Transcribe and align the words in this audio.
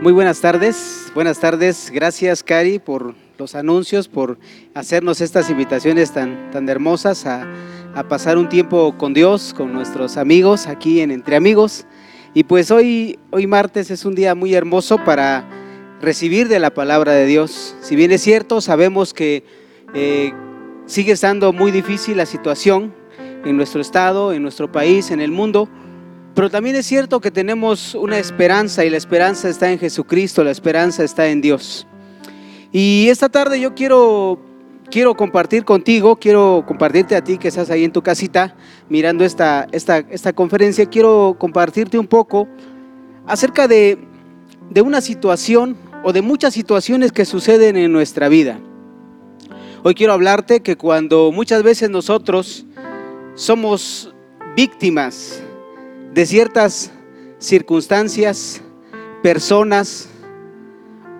Muy 0.00 0.12
buenas 0.12 0.40
tardes, 0.40 1.10
buenas 1.12 1.40
tardes. 1.40 1.90
Gracias, 1.92 2.44
Cari, 2.44 2.78
por 2.78 3.16
los 3.36 3.56
anuncios, 3.56 4.06
por 4.06 4.38
hacernos 4.72 5.20
estas 5.20 5.50
invitaciones 5.50 6.12
tan, 6.12 6.52
tan 6.52 6.68
hermosas 6.68 7.26
a, 7.26 7.48
pasar 8.08 8.38
un 8.38 8.48
tiempo 8.48 8.96
con 8.96 9.12
Dios, 9.12 9.52
con 9.52 9.72
nuestros 9.72 10.16
amigos 10.16 10.68
aquí 10.68 11.00
en 11.00 11.10
Entre 11.10 11.34
Amigos. 11.34 11.84
Y 12.32 12.44
pues 12.44 12.70
hoy, 12.70 13.18
hoy 13.32 13.48
martes 13.48 13.90
es 13.90 14.04
un 14.04 14.14
día 14.14 14.36
muy 14.36 14.54
hermoso 14.54 15.04
para 15.04 15.44
recibir 16.00 16.46
de 16.46 16.60
la 16.60 16.70
palabra 16.70 17.10
de 17.10 17.26
Dios. 17.26 17.74
Si 17.80 17.96
bien 17.96 18.12
es 18.12 18.22
cierto, 18.22 18.60
sabemos 18.60 19.12
que 19.12 19.42
eh, 19.94 20.32
sigue 20.86 21.10
estando 21.10 21.52
muy 21.52 21.72
difícil 21.72 22.18
la 22.18 22.26
situación 22.26 22.94
en 23.44 23.56
nuestro 23.56 23.80
estado, 23.80 24.32
en 24.32 24.42
nuestro 24.42 24.70
país, 24.70 25.10
en 25.10 25.20
el 25.20 25.32
mundo. 25.32 25.68
Pero 26.38 26.50
también 26.50 26.76
es 26.76 26.86
cierto 26.86 27.20
que 27.20 27.32
tenemos 27.32 27.96
una 27.96 28.16
esperanza 28.16 28.84
y 28.84 28.90
la 28.90 28.96
esperanza 28.96 29.48
está 29.48 29.72
en 29.72 29.78
Jesucristo, 29.80 30.44
la 30.44 30.52
esperanza 30.52 31.02
está 31.02 31.26
en 31.26 31.40
Dios. 31.40 31.84
Y 32.70 33.08
esta 33.08 33.28
tarde 33.28 33.58
yo 33.58 33.74
quiero, 33.74 34.38
quiero 34.88 35.16
compartir 35.16 35.64
contigo, 35.64 36.14
quiero 36.14 36.62
compartirte 36.64 37.16
a 37.16 37.24
ti 37.24 37.38
que 37.38 37.48
estás 37.48 37.70
ahí 37.70 37.82
en 37.82 37.90
tu 37.90 38.02
casita 38.02 38.54
mirando 38.88 39.24
esta, 39.24 39.66
esta, 39.72 39.98
esta 39.98 40.32
conferencia, 40.32 40.86
quiero 40.86 41.34
compartirte 41.40 41.98
un 41.98 42.06
poco 42.06 42.46
acerca 43.26 43.66
de, 43.66 43.98
de 44.70 44.80
una 44.80 45.00
situación 45.00 45.76
o 46.04 46.12
de 46.12 46.22
muchas 46.22 46.54
situaciones 46.54 47.10
que 47.10 47.24
suceden 47.24 47.76
en 47.76 47.90
nuestra 47.90 48.28
vida. 48.28 48.60
Hoy 49.82 49.96
quiero 49.96 50.12
hablarte 50.12 50.60
que 50.60 50.76
cuando 50.76 51.32
muchas 51.32 51.64
veces 51.64 51.90
nosotros 51.90 52.64
somos 53.34 54.14
víctimas 54.54 55.42
de 56.18 56.26
ciertas 56.26 56.90
circunstancias, 57.38 58.60
personas 59.22 60.08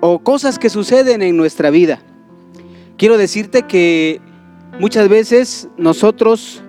o 0.00 0.18
cosas 0.18 0.58
que 0.58 0.68
suceden 0.68 1.22
en 1.22 1.36
nuestra 1.36 1.70
vida. 1.70 2.00
Quiero 2.96 3.16
decirte 3.16 3.62
que 3.62 4.20
muchas 4.80 5.08
veces 5.08 5.68
nosotros 5.76 6.64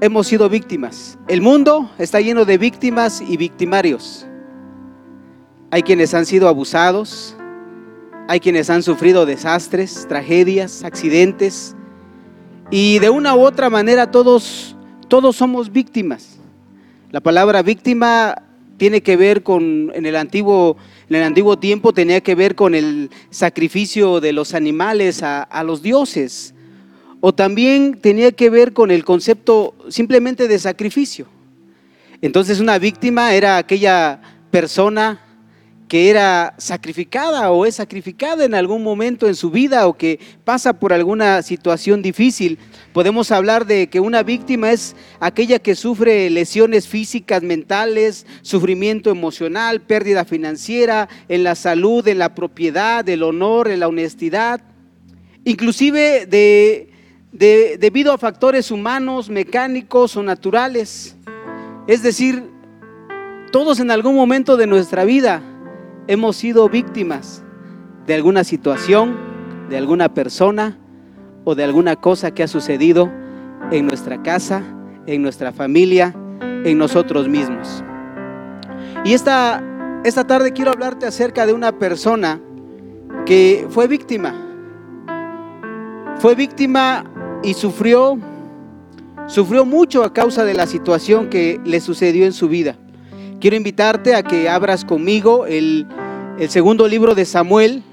hemos 0.00 0.26
sido 0.26 0.48
víctimas. 0.48 1.16
El 1.28 1.40
mundo 1.40 1.88
está 1.98 2.20
lleno 2.20 2.44
de 2.44 2.58
víctimas 2.58 3.20
y 3.20 3.36
victimarios. 3.36 4.26
Hay 5.70 5.84
quienes 5.84 6.14
han 6.14 6.26
sido 6.26 6.48
abusados, 6.48 7.36
hay 8.26 8.40
quienes 8.40 8.68
han 8.68 8.82
sufrido 8.82 9.26
desastres, 9.26 10.06
tragedias, 10.08 10.82
accidentes 10.82 11.76
y 12.68 12.98
de 12.98 13.10
una 13.10 13.36
u 13.36 13.42
otra 13.42 13.70
manera 13.70 14.10
todos 14.10 14.74
todos 15.06 15.36
somos 15.36 15.70
víctimas. 15.70 16.37
La 17.10 17.20
palabra 17.20 17.62
víctima 17.62 18.42
tiene 18.76 19.02
que 19.02 19.16
ver 19.16 19.42
con, 19.42 19.90
en 19.94 20.04
el 20.04 20.14
antiguo, 20.14 20.76
en 21.08 21.16
el 21.16 21.22
antiguo 21.22 21.58
tiempo 21.58 21.94
tenía 21.94 22.20
que 22.20 22.34
ver 22.34 22.54
con 22.54 22.74
el 22.74 23.10
sacrificio 23.30 24.20
de 24.20 24.34
los 24.34 24.52
animales 24.52 25.22
a, 25.22 25.42
a 25.42 25.64
los 25.64 25.82
dioses. 25.82 26.54
O 27.20 27.34
también 27.34 27.98
tenía 28.00 28.32
que 28.32 28.50
ver 28.50 28.74
con 28.74 28.90
el 28.90 29.04
concepto 29.04 29.74
simplemente 29.88 30.48
de 30.48 30.58
sacrificio. 30.58 31.26
Entonces 32.20 32.60
una 32.60 32.78
víctima 32.78 33.32
era 33.32 33.56
aquella 33.56 34.20
persona 34.50 35.27
que 35.88 36.10
era 36.10 36.54
sacrificada 36.58 37.50
o 37.50 37.64
es 37.64 37.76
sacrificada 37.76 38.44
en 38.44 38.54
algún 38.54 38.82
momento 38.82 39.26
en 39.26 39.34
su 39.34 39.50
vida 39.50 39.86
o 39.88 39.96
que 39.96 40.20
pasa 40.44 40.74
por 40.74 40.92
alguna 40.92 41.40
situación 41.40 42.02
difícil. 42.02 42.58
Podemos 42.92 43.32
hablar 43.32 43.64
de 43.66 43.88
que 43.88 43.98
una 43.98 44.22
víctima 44.22 44.70
es 44.70 44.94
aquella 45.18 45.58
que 45.58 45.74
sufre 45.74 46.28
lesiones 46.28 46.86
físicas, 46.86 47.42
mentales, 47.42 48.26
sufrimiento 48.42 49.10
emocional, 49.10 49.80
pérdida 49.80 50.26
financiera, 50.26 51.08
en 51.28 51.42
la 51.42 51.54
salud, 51.54 52.06
en 52.06 52.18
la 52.18 52.34
propiedad, 52.34 53.08
el 53.08 53.22
honor, 53.22 53.68
en 53.68 53.80
la 53.80 53.88
honestidad, 53.88 54.60
inclusive 55.44 56.26
de, 56.26 56.90
debido 57.78 58.12
a 58.12 58.18
factores 58.18 58.70
humanos, 58.70 59.30
mecánicos 59.30 60.16
o 60.18 60.22
naturales. 60.22 61.16
Es 61.86 62.02
decir, 62.02 62.44
todos 63.52 63.80
en 63.80 63.90
algún 63.90 64.14
momento 64.14 64.58
de 64.58 64.66
nuestra 64.66 65.04
vida 65.06 65.42
hemos 66.08 66.36
sido 66.36 66.68
víctimas 66.68 67.44
de 68.06 68.14
alguna 68.14 68.42
situación, 68.42 69.16
de 69.68 69.76
alguna 69.76 70.12
persona 70.14 70.78
o 71.44 71.54
de 71.54 71.62
alguna 71.62 71.96
cosa 71.96 72.32
que 72.32 72.42
ha 72.42 72.48
sucedido 72.48 73.12
en 73.70 73.86
nuestra 73.86 74.22
casa, 74.22 74.62
en 75.06 75.22
nuestra 75.22 75.52
familia, 75.52 76.16
en 76.40 76.78
nosotros 76.78 77.28
mismos. 77.28 77.84
Y 79.04 79.12
esta, 79.12 79.62
esta 80.02 80.26
tarde 80.26 80.52
quiero 80.52 80.72
hablarte 80.72 81.06
acerca 81.06 81.46
de 81.46 81.52
una 81.52 81.78
persona 81.78 82.40
que 83.26 83.66
fue 83.68 83.86
víctima. 83.86 84.34
Fue 86.18 86.34
víctima 86.34 87.04
y 87.42 87.52
sufrió, 87.52 88.18
sufrió 89.26 89.66
mucho 89.66 90.02
a 90.02 90.12
causa 90.14 90.44
de 90.44 90.54
la 90.54 90.66
situación 90.66 91.28
que 91.28 91.60
le 91.64 91.80
sucedió 91.80 92.24
en 92.24 92.32
su 92.32 92.48
vida. 92.48 92.76
Quiero 93.40 93.54
invitarte 93.54 94.16
a 94.16 94.24
que 94.24 94.48
abras 94.48 94.84
conmigo 94.84 95.46
el, 95.46 95.86
el 96.40 96.50
segundo 96.50 96.88
libro 96.88 97.14
de 97.14 97.24
Samuel 97.24 97.84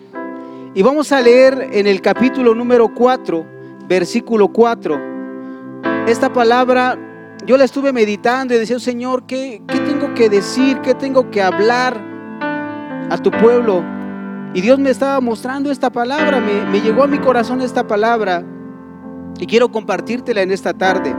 y 0.74 0.82
vamos 0.82 1.12
a 1.12 1.22
leer 1.22 1.70
en 1.72 1.86
el 1.86 2.02
capítulo 2.02 2.56
número 2.56 2.92
4, 2.92 3.46
versículo 3.88 4.48
4. 4.48 5.00
Esta 6.08 6.34
palabra 6.34 6.98
yo 7.46 7.58
la 7.58 7.64
estuve 7.64 7.94
meditando 7.94 8.56
y 8.56 8.58
decía, 8.58 8.80
Señor, 8.80 9.28
¿qué, 9.28 9.62
¿qué 9.68 9.80
tengo 9.82 10.16
que 10.16 10.30
decir? 10.30 10.80
¿Qué 10.82 10.96
tengo 10.96 11.30
que 11.30 11.44
hablar 11.44 12.02
a 13.12 13.18
tu 13.20 13.30
pueblo? 13.30 13.84
Y 14.56 14.62
Dios 14.62 14.80
me 14.80 14.90
estaba 14.90 15.22
mostrando 15.22 15.70
esta 15.70 15.92
palabra, 15.92 16.40
me, 16.40 16.66
me 16.72 16.82
llegó 16.82 17.04
a 17.04 17.08
mi 17.08 17.20
corazón 17.20 17.62
esta 17.62 17.86
palabra 17.86 18.44
y 19.40 19.46
quiero 19.46 19.70
compartírtela 19.70 20.42
en 20.42 20.50
esta 20.50 20.74
tarde. 20.74 21.16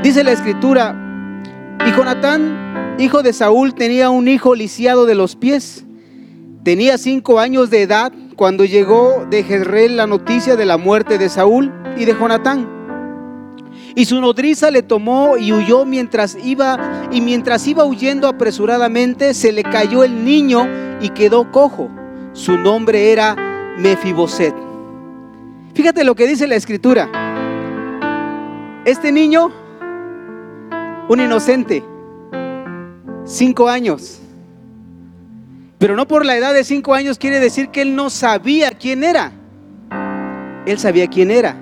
Dice 0.00 0.22
la 0.22 0.30
escritura, 0.30 0.96
y 1.84 1.90
Jonatán 1.90 2.71
hijo 2.98 3.22
de 3.22 3.32
Saúl, 3.32 3.74
tenía 3.74 4.10
un 4.10 4.28
hijo 4.28 4.54
lisiado 4.54 5.06
de 5.06 5.14
los 5.14 5.36
pies. 5.36 5.84
Tenía 6.64 6.98
cinco 6.98 7.40
años 7.40 7.70
de 7.70 7.82
edad 7.82 8.12
cuando 8.36 8.64
llegó 8.64 9.26
de 9.28 9.42
Jezreel 9.42 9.96
la 9.96 10.06
noticia 10.06 10.56
de 10.56 10.64
la 10.64 10.76
muerte 10.76 11.18
de 11.18 11.28
Saúl 11.28 11.72
y 11.96 12.04
de 12.04 12.14
Jonatán. 12.14 12.68
Y 13.94 14.04
su 14.04 14.20
nodriza 14.20 14.70
le 14.70 14.82
tomó 14.82 15.36
y 15.36 15.52
huyó 15.52 15.84
mientras 15.84 16.36
iba, 16.42 17.08
y 17.10 17.20
mientras 17.20 17.66
iba 17.66 17.84
huyendo 17.84 18.28
apresuradamente, 18.28 19.34
se 19.34 19.52
le 19.52 19.62
cayó 19.62 20.04
el 20.04 20.24
niño 20.24 20.66
y 21.00 21.10
quedó 21.10 21.50
cojo. 21.50 21.90
Su 22.32 22.56
nombre 22.56 23.12
era 23.12 23.36
Mefiboset. 23.78 24.54
Fíjate 25.74 26.04
lo 26.04 26.14
que 26.14 26.26
dice 26.26 26.46
la 26.46 26.54
escritura. 26.54 27.10
Este 28.84 29.12
niño, 29.12 29.50
un 31.08 31.20
inocente, 31.20 31.84
Cinco 33.24 33.68
años. 33.68 34.20
Pero 35.78 35.96
no 35.96 36.06
por 36.06 36.24
la 36.24 36.36
edad 36.36 36.54
de 36.54 36.64
cinco 36.64 36.94
años 36.94 37.18
quiere 37.18 37.40
decir 37.40 37.68
que 37.70 37.82
él 37.82 37.94
no 37.94 38.10
sabía 38.10 38.70
quién 38.72 39.04
era. 39.04 39.32
Él 40.66 40.78
sabía 40.78 41.08
quién 41.08 41.30
era. 41.30 41.56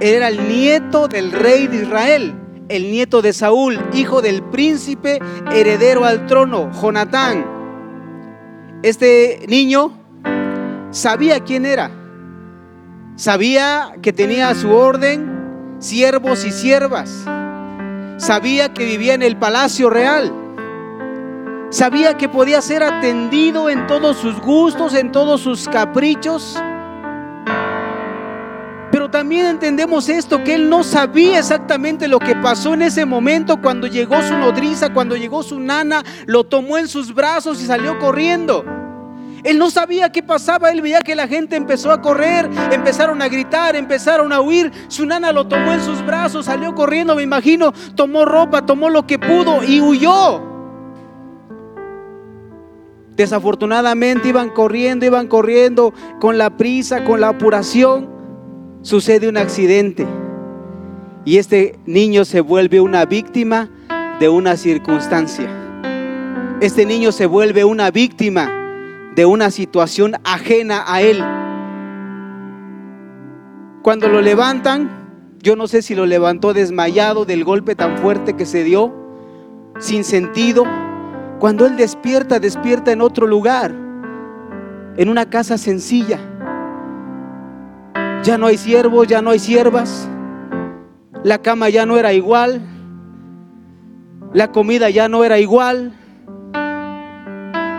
Él 0.00 0.14
era 0.14 0.28
el 0.28 0.48
nieto 0.48 1.08
del 1.08 1.32
rey 1.32 1.66
de 1.66 1.82
Israel, 1.82 2.34
el 2.68 2.90
nieto 2.90 3.22
de 3.22 3.32
Saúl, 3.32 3.78
hijo 3.92 4.22
del 4.22 4.42
príncipe 4.42 5.20
heredero 5.52 6.04
al 6.04 6.26
trono, 6.26 6.70
Jonatán. 6.72 7.46
Este 8.82 9.44
niño 9.48 9.92
sabía 10.90 11.40
quién 11.40 11.64
era. 11.66 11.90
Sabía 13.16 13.94
que 14.02 14.12
tenía 14.12 14.48
a 14.50 14.54
su 14.54 14.70
orden 14.70 15.76
siervos 15.78 16.44
y 16.44 16.50
siervas. 16.50 17.10
Sabía 18.16 18.72
que 18.72 18.84
vivía 18.84 19.14
en 19.14 19.22
el 19.22 19.36
palacio 19.36 19.90
real 19.90 20.43
Sabía 21.74 22.16
que 22.16 22.28
podía 22.28 22.62
ser 22.62 22.84
atendido 22.84 23.68
en 23.68 23.88
todos 23.88 24.18
sus 24.18 24.40
gustos, 24.40 24.94
en 24.94 25.10
todos 25.10 25.40
sus 25.40 25.68
caprichos. 25.68 26.56
Pero 28.92 29.10
también 29.10 29.46
entendemos 29.46 30.08
esto, 30.08 30.44
que 30.44 30.54
él 30.54 30.70
no 30.70 30.84
sabía 30.84 31.40
exactamente 31.40 32.06
lo 32.06 32.20
que 32.20 32.36
pasó 32.36 32.74
en 32.74 32.82
ese 32.82 33.04
momento 33.04 33.60
cuando 33.60 33.88
llegó 33.88 34.22
su 34.22 34.38
nodriza, 34.38 34.92
cuando 34.92 35.16
llegó 35.16 35.42
su 35.42 35.58
nana, 35.58 36.04
lo 36.26 36.44
tomó 36.44 36.78
en 36.78 36.86
sus 36.86 37.12
brazos 37.12 37.60
y 37.60 37.66
salió 37.66 37.98
corriendo. 37.98 38.64
Él 39.42 39.58
no 39.58 39.68
sabía 39.68 40.12
qué 40.12 40.22
pasaba, 40.22 40.70
él 40.70 40.80
veía 40.80 41.00
que 41.00 41.16
la 41.16 41.26
gente 41.26 41.56
empezó 41.56 41.90
a 41.90 42.00
correr, 42.00 42.48
empezaron 42.70 43.20
a 43.20 43.26
gritar, 43.26 43.74
empezaron 43.74 44.32
a 44.32 44.40
huir. 44.40 44.70
Su 44.86 45.06
nana 45.06 45.32
lo 45.32 45.48
tomó 45.48 45.72
en 45.72 45.82
sus 45.82 46.06
brazos, 46.06 46.46
salió 46.46 46.72
corriendo, 46.72 47.16
me 47.16 47.24
imagino, 47.24 47.72
tomó 47.96 48.24
ropa, 48.24 48.64
tomó 48.64 48.90
lo 48.90 49.08
que 49.08 49.18
pudo 49.18 49.64
y 49.64 49.80
huyó. 49.80 50.53
Desafortunadamente 53.16 54.28
iban 54.28 54.50
corriendo, 54.50 55.06
iban 55.06 55.28
corriendo 55.28 55.94
con 56.20 56.36
la 56.38 56.56
prisa, 56.56 57.04
con 57.04 57.20
la 57.20 57.28
apuración. 57.28 58.08
Sucede 58.82 59.28
un 59.28 59.36
accidente 59.36 60.06
y 61.24 61.38
este 61.38 61.78
niño 61.86 62.24
se 62.24 62.40
vuelve 62.40 62.80
una 62.80 63.06
víctima 63.06 63.70
de 64.20 64.28
una 64.28 64.56
circunstancia. 64.56 65.48
Este 66.60 66.84
niño 66.86 67.12
se 67.12 67.26
vuelve 67.26 67.64
una 67.64 67.90
víctima 67.90 68.50
de 69.16 69.26
una 69.26 69.50
situación 69.50 70.14
ajena 70.24 70.84
a 70.86 71.00
él. 71.00 71.22
Cuando 73.82 74.08
lo 74.08 74.20
levantan, 74.20 75.36
yo 75.40 75.56
no 75.56 75.66
sé 75.66 75.82
si 75.82 75.94
lo 75.94 76.06
levantó 76.06 76.52
desmayado 76.52 77.24
del 77.24 77.44
golpe 77.44 77.74
tan 77.74 77.98
fuerte 77.98 78.34
que 78.34 78.46
se 78.46 78.64
dio, 78.64 78.92
sin 79.78 80.04
sentido. 80.04 80.64
Cuando 81.38 81.66
él 81.66 81.76
despierta, 81.76 82.38
despierta 82.38 82.92
en 82.92 83.00
otro 83.00 83.26
lugar, 83.26 83.72
en 84.96 85.08
una 85.08 85.28
casa 85.28 85.58
sencilla. 85.58 86.18
Ya 88.22 88.38
no 88.38 88.46
hay 88.46 88.56
siervos, 88.56 89.06
ya 89.06 89.20
no 89.20 89.30
hay 89.30 89.38
siervas. 89.38 90.08
La 91.22 91.38
cama 91.38 91.68
ya 91.68 91.84
no 91.84 91.96
era 91.96 92.12
igual. 92.12 92.62
La 94.32 94.50
comida 94.50 94.90
ya 94.90 95.08
no 95.08 95.24
era 95.24 95.38
igual. 95.38 95.92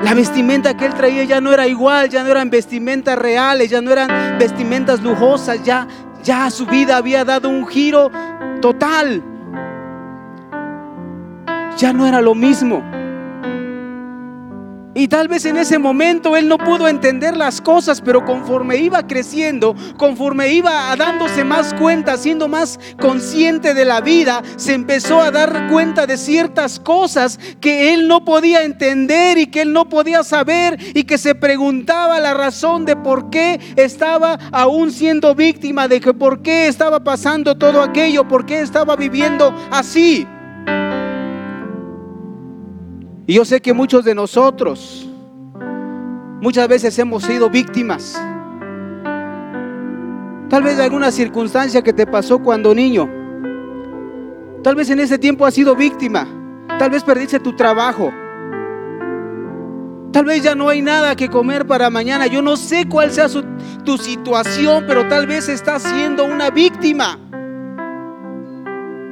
La 0.03 0.13
vestimenta 0.13 0.77
que 0.77 0.85
él 0.85 0.93
traía 0.93 1.23
ya 1.23 1.41
no 1.41 1.51
era 1.51 1.67
igual, 1.67 2.09
ya 2.09 2.23
no 2.23 2.29
eran 2.29 2.49
vestimentas 2.49 3.17
reales, 3.17 3.69
ya 3.71 3.81
no 3.81 3.91
eran 3.91 4.37
vestimentas 4.37 5.01
lujosas, 5.01 5.63
ya, 5.63 5.87
ya 6.23 6.49
su 6.51 6.65
vida 6.65 6.97
había 6.97 7.25
dado 7.25 7.49
un 7.49 7.65
giro 7.65 8.11
total. 8.61 9.23
Ya 11.77 11.91
no 11.91 12.05
era 12.05 12.21
lo 12.21 12.35
mismo. 12.35 12.83
Y 14.97 15.09
tal 15.09 15.27
vez 15.27 15.43
en 15.43 15.57
ese 15.57 15.77
momento 15.77 16.37
él 16.37 16.47
no 16.47 16.57
pudo 16.57 16.87
entender 16.87 17.35
las 17.35 17.59
cosas, 17.59 17.99
pero 17.99 18.23
conforme 18.23 18.77
iba 18.77 19.05
creciendo, 19.05 19.75
conforme 19.97 20.53
iba 20.53 20.95
dándose 20.95 21.43
más 21.43 21.73
cuenta, 21.73 22.15
siendo 22.15 22.47
más 22.47 22.79
consciente 22.97 23.73
de 23.73 23.83
la 23.83 23.99
vida, 23.99 24.41
se 24.55 24.73
empezó 24.73 25.19
a 25.19 25.31
dar 25.31 25.67
cuenta 25.69 26.07
de 26.07 26.15
ciertas 26.15 26.79
cosas 26.79 27.37
que 27.59 27.93
él 27.93 28.07
no 28.07 28.23
podía 28.23 28.63
entender 28.63 29.37
y 29.37 29.47
que 29.47 29.63
él 29.63 29.73
no 29.73 29.89
podía 29.89 30.23
saber 30.23 30.79
y 30.95 31.03
que 31.03 31.17
se 31.17 31.35
preguntaba 31.35 32.21
la 32.21 32.33
razón 32.33 32.85
de 32.85 32.95
por 32.95 33.29
qué 33.29 33.59
estaba 33.75 34.39
aún 34.53 34.93
siendo 34.93 35.35
víctima, 35.35 35.89
de 35.89 35.99
que 35.99 36.13
por 36.13 36.41
qué 36.41 36.67
estaba 36.67 37.03
pasando 37.03 37.57
todo 37.57 37.81
aquello, 37.81 38.29
por 38.29 38.45
qué 38.45 38.61
estaba 38.61 38.95
viviendo 38.95 39.53
así. 39.71 40.25
Y 43.27 43.33
yo 43.33 43.45
sé 43.45 43.59
que 43.61 43.73
muchos 43.73 44.05
de 44.05 44.13
nosotros 44.13 45.09
muchas 46.41 46.67
veces 46.67 46.97
hemos 46.99 47.23
sido 47.23 47.49
víctimas. 47.49 48.13
Tal 50.49 50.61
vez 50.61 50.77
de 50.77 50.83
alguna 50.83 51.11
circunstancia 51.11 51.81
que 51.81 51.91
te 51.91 52.05
pasó 52.05 52.37
cuando 52.39 52.75
niño. 52.75 53.09
Tal 54.63 54.75
vez 54.75 54.89
en 54.91 54.99
ese 54.99 55.17
tiempo 55.17 55.45
has 55.45 55.55
sido 55.55 55.75
víctima. 55.75 56.27
Tal 56.77 56.91
vez 56.91 57.03
perdiste 57.03 57.39
tu 57.39 57.55
trabajo. 57.55 58.11
Tal 60.11 60.23
vez 60.23 60.43
ya 60.43 60.53
no 60.53 60.69
hay 60.69 60.81
nada 60.83 61.15
que 61.15 61.27
comer 61.27 61.65
para 61.65 61.89
mañana. 61.89 62.27
Yo 62.27 62.43
no 62.43 62.55
sé 62.55 62.87
cuál 62.87 63.11
sea 63.11 63.27
tu 63.83 63.97
situación, 63.97 64.85
pero 64.87 65.07
tal 65.07 65.25
vez 65.25 65.49
estás 65.49 65.81
siendo 65.81 66.25
una 66.25 66.51
víctima. 66.51 67.19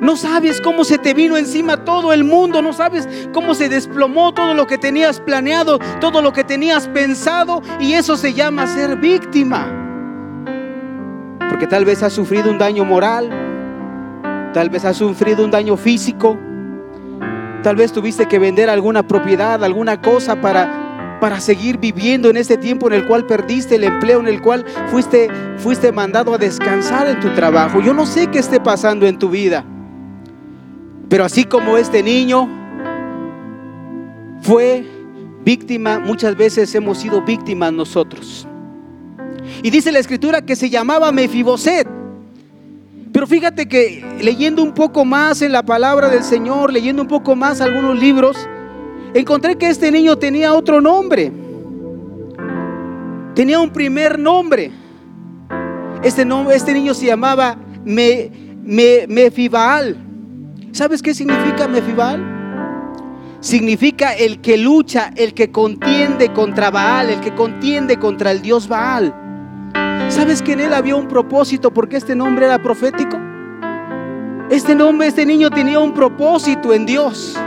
No 0.04 0.18
sabes 0.18 0.60
cómo 0.60 0.84
se 0.84 0.98
te 0.98 1.14
vino 1.14 1.38
encima 1.38 1.86
todo 1.86 2.12
el 2.12 2.26
mundo, 2.26 2.62
no 2.62 2.74
sabes 2.74 3.08
cómo 3.32 3.56
se 3.56 3.70
desplomó 3.70 4.34
todo 4.34 4.54
lo 4.54 4.68
que 4.68 4.78
tenías 4.78 5.22
planeado, 5.22 5.80
todo 6.02 6.22
lo 6.22 6.34
que 6.34 6.44
tenías 6.44 6.90
pensado 6.90 7.62
y 7.80 7.94
eso 7.94 8.18
se 8.18 8.34
llama 8.34 8.68
ser 8.68 8.98
víctima. 8.98 9.66
Porque 11.50 11.68
tal 11.68 11.86
vez 11.86 12.04
has 12.04 12.12
sufrido 12.12 12.52
un 12.52 12.58
daño 12.58 12.84
moral, 12.84 13.30
tal 14.54 14.70
vez 14.70 14.84
has 14.84 14.98
sufrido 14.98 15.46
un 15.46 15.52
daño 15.52 15.78
físico, 15.78 16.38
tal 17.64 17.78
vez 17.78 17.94
tuviste 17.94 18.28
que 18.28 18.40
vender 18.40 18.70
alguna 18.70 19.08
propiedad, 19.08 19.64
alguna 19.64 20.02
cosa 20.02 20.36
para, 20.42 21.18
para 21.22 21.40
seguir 21.40 21.78
viviendo 21.78 22.30
en 22.30 22.36
este 22.36 22.58
tiempo 22.58 22.88
en 22.88 22.96
el 22.96 23.08
cual 23.08 23.26
perdiste 23.26 23.76
el 23.76 23.86
empleo, 23.86 24.20
en 24.20 24.28
el 24.28 24.42
cual 24.42 24.66
fuiste, 24.92 25.30
fuiste 25.60 25.94
mandado 25.94 26.34
a 26.34 26.38
descansar 26.38 27.08
en 27.08 27.22
tu 27.22 27.30
trabajo. 27.30 27.80
Yo 27.80 27.94
no 27.94 28.06
sé 28.06 28.28
qué 28.28 28.40
esté 28.40 28.60
pasando 28.60 29.08
en 29.08 29.18
tu 29.18 29.30
vida. 29.30 29.64
Pero 31.14 31.26
así 31.26 31.44
como 31.44 31.78
este 31.78 32.02
niño 32.02 32.50
fue 34.42 34.84
víctima, 35.46 36.00
muchas 36.00 36.36
veces 36.36 36.74
hemos 36.74 36.98
sido 36.98 37.22
víctimas 37.22 37.72
nosotros. 37.72 38.48
Y 39.62 39.70
dice 39.70 39.92
la 39.92 40.00
escritura 40.00 40.42
que 40.42 40.56
se 40.56 40.72
llamaba 40.72 41.12
Mefiboset. 41.12 41.88
Pero 43.12 43.28
fíjate 43.28 43.68
que 43.68 44.04
leyendo 44.22 44.64
un 44.64 44.74
poco 44.74 45.06
más 45.06 45.44
en 45.44 45.52
la 45.52 45.62
palabra 45.62 46.10
del 46.10 46.24
Señor, 46.24 46.74
leyendo 46.74 47.04
un 47.04 47.08
poco 47.08 47.36
más 47.36 47.62
algunos 47.62 48.00
libros, 48.00 48.36
encontré 49.14 49.56
que 49.56 49.70
este 49.70 49.92
niño 49.92 50.18
tenía 50.18 50.56
otro 50.56 50.82
nombre. 50.82 51.32
Tenía 53.36 53.60
un 53.60 53.70
primer 53.70 54.18
nombre. 54.18 54.72
Este, 56.02 56.26
este 56.56 56.74
niño 56.74 56.96
se 56.96 57.06
llamaba 57.06 57.56
Me, 57.86 58.32
Mefibaal. 59.08 60.03
¿Sabes 60.74 61.04
qué 61.04 61.14
significa 61.14 61.68
Mefibal? 61.68 63.38
Significa 63.42 64.14
el 64.16 64.42
que 64.42 64.58
lucha, 64.58 65.12
el 65.16 65.36
que 65.36 65.52
contiende 65.52 66.34
contra 66.34 66.72
Baal, 66.72 67.12
el 67.12 67.20
que 67.20 67.36
contiende 67.36 68.00
contra 68.00 68.32
el 68.32 68.42
Dios 68.42 68.68
Baal. 68.68 69.14
¿Sabes 70.10 70.42
que 70.42 70.54
en 70.54 70.62
él 70.62 70.74
había 70.74 70.96
un 70.96 71.08
propósito 71.08 71.72
porque 71.72 71.98
este 71.98 72.16
nombre 72.16 72.48
era 72.48 72.60
profético? 72.60 73.20
Este 74.50 74.74
nombre, 74.74 75.10
este 75.10 75.28
niño 75.28 75.52
tenía 75.52 75.78
un 75.78 75.94
propósito 75.94 76.74
en 76.74 76.88
Dios. 76.88 77.38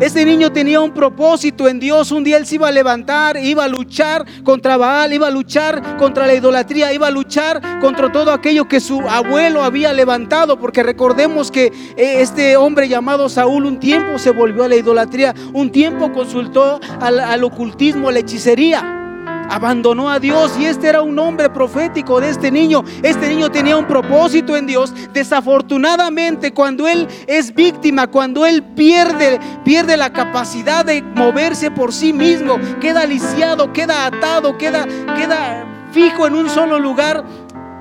Este 0.00 0.24
niño 0.24 0.50
tenía 0.50 0.80
un 0.80 0.92
propósito 0.92 1.68
en 1.68 1.78
Dios. 1.78 2.10
Un 2.10 2.24
día 2.24 2.36
él 2.36 2.46
se 2.46 2.56
iba 2.56 2.68
a 2.68 2.72
levantar, 2.72 3.36
iba 3.36 3.64
a 3.64 3.68
luchar 3.68 4.24
contra 4.42 4.76
Baal, 4.76 5.12
iba 5.12 5.28
a 5.28 5.30
luchar 5.30 5.96
contra 5.96 6.26
la 6.26 6.34
idolatría, 6.34 6.92
iba 6.92 7.06
a 7.06 7.10
luchar 7.10 7.80
contra 7.80 8.10
todo 8.10 8.32
aquello 8.32 8.66
que 8.66 8.80
su 8.80 9.00
abuelo 9.00 9.62
había 9.62 9.92
levantado. 9.92 10.58
Porque 10.58 10.82
recordemos 10.82 11.50
que 11.50 11.66
eh, 11.96 12.20
este 12.20 12.56
hombre 12.56 12.88
llamado 12.88 13.28
Saúl 13.28 13.66
un 13.66 13.78
tiempo 13.78 14.18
se 14.18 14.30
volvió 14.30 14.64
a 14.64 14.68
la 14.68 14.76
idolatría, 14.76 15.34
un 15.52 15.70
tiempo 15.70 16.12
consultó 16.12 16.80
al, 17.00 17.20
al 17.20 17.44
ocultismo, 17.44 18.08
a 18.08 18.12
la 18.12 18.18
hechicería 18.18 19.03
abandonó 19.48 20.10
a 20.10 20.18
Dios 20.18 20.56
y 20.58 20.66
este 20.66 20.88
era 20.88 21.02
un 21.02 21.18
hombre 21.18 21.50
profético 21.50 22.20
de 22.20 22.30
este 22.30 22.50
niño. 22.50 22.84
Este 23.02 23.28
niño 23.28 23.50
tenía 23.50 23.76
un 23.76 23.86
propósito 23.86 24.56
en 24.56 24.66
Dios. 24.66 24.92
Desafortunadamente, 25.12 26.52
cuando 26.52 26.88
él 26.88 27.08
es 27.26 27.54
víctima, 27.54 28.06
cuando 28.06 28.46
él 28.46 28.62
pierde, 28.62 29.40
pierde 29.64 29.96
la 29.96 30.12
capacidad 30.12 30.84
de 30.84 31.02
moverse 31.02 31.70
por 31.70 31.92
sí 31.92 32.12
mismo, 32.12 32.58
queda 32.80 33.06
lisiado, 33.06 33.72
queda 33.72 34.06
atado, 34.06 34.56
queda, 34.58 34.86
queda 35.16 35.66
fijo 35.92 36.26
en 36.26 36.34
un 36.34 36.48
solo 36.48 36.78
lugar. 36.78 37.24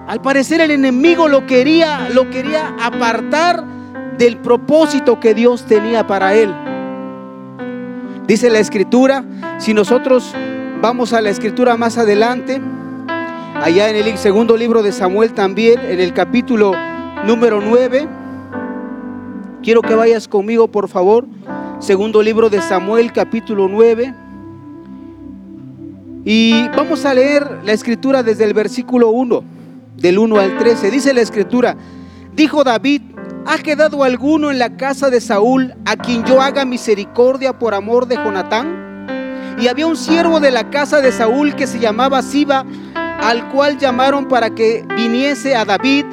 Al 0.08 0.22
parecer 0.22 0.62
el 0.62 0.72
enemigo 0.72 1.28
lo 1.28 1.46
quería, 1.46 2.10
lo 2.10 2.30
quería 2.30 2.76
apartar 2.82 3.64
del 4.18 4.38
propósito 4.38 5.20
que 5.20 5.34
Dios 5.34 5.66
tenía 5.66 6.06
para 6.06 6.34
él. 6.34 6.54
Dice 8.28 8.50
la 8.50 8.60
escritura, 8.60 9.24
si 9.58 9.74
nosotros 9.74 10.34
Vamos 10.84 11.13
a 11.13 11.22
la 11.22 11.30
escritura 11.30 11.78
más 11.78 11.98
adelante, 11.98 12.60
allá 13.56 13.90
en 13.90 13.96
el 13.96 14.18
segundo 14.18 14.58
libro 14.58 14.84
de 14.84 14.92
Samuel 14.92 15.32
también, 15.32 15.80
en 15.80 16.02
el 16.02 16.12
capítulo 16.12 16.74
número 17.25 17.62
9. 17.62 18.06
Quiero 19.63 19.82
que 19.82 19.96
vayas 19.96 20.28
conmigo, 20.28 20.68
por 20.68 20.90
favor. 20.90 21.25
Segundo 21.80 22.22
libro 22.22 22.50
de 22.50 22.62
Samuel, 22.62 23.13
capítulo 23.13 23.70
9. 23.70 24.13
Y 26.25 26.68
vamos 26.75 27.06
a 27.06 27.13
leer 27.13 27.62
la 27.63 27.72
escritura 27.72 28.22
desde 28.22 28.44
el 28.44 28.54
versículo 28.54 29.08
1, 29.12 29.42
del 29.96 30.20
1 30.20 30.38
al 30.38 30.58
13. 30.58 30.92
Dice 30.92 31.13
la 31.13 31.22
escritura, 31.22 31.78
dijo 32.36 32.66
David, 32.66 33.04
¿ha 33.46 33.58
quedado 33.60 34.04
alguno 34.04 34.52
en 34.52 34.60
la 34.60 34.75
casa 34.75 35.10
de 35.10 35.22
Saúl 35.22 35.75
a 35.86 35.96
quien 35.96 36.25
yo 36.25 36.42
haga 36.42 36.66
misericordia 36.66 37.58
por 37.58 37.74
amor 37.74 38.06
de 38.06 38.18
Jonatán? 38.18 38.93
Y 39.60 39.68
había 39.68 39.88
un 39.88 39.98
siervo 39.98 40.40
de 40.40 40.52
la 40.52 40.70
casa 40.70 41.02
de 41.02 41.12
Saúl 41.12 41.56
que 41.56 41.68
se 41.68 41.80
llamaba 41.80 42.22
Siba, 42.22 42.66
al 42.96 43.50
cual 43.50 43.78
llamaron 43.78 44.28
para 44.28 44.50
que 44.50 44.86
viniese 44.96 45.56
a 45.56 45.66
David. 45.66 46.06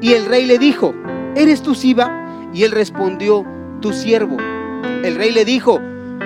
Y 0.00 0.12
el 0.12 0.26
rey 0.26 0.46
le 0.46 0.58
dijo, 0.58 0.94
¿eres 1.34 1.62
tú 1.62 1.74
Siba? 1.74 2.50
Y 2.52 2.64
él 2.64 2.72
respondió, 2.72 3.46
tu 3.80 3.92
siervo. 3.92 4.38
El 5.04 5.16
rey 5.16 5.32
le 5.32 5.44
dijo, 5.44 5.80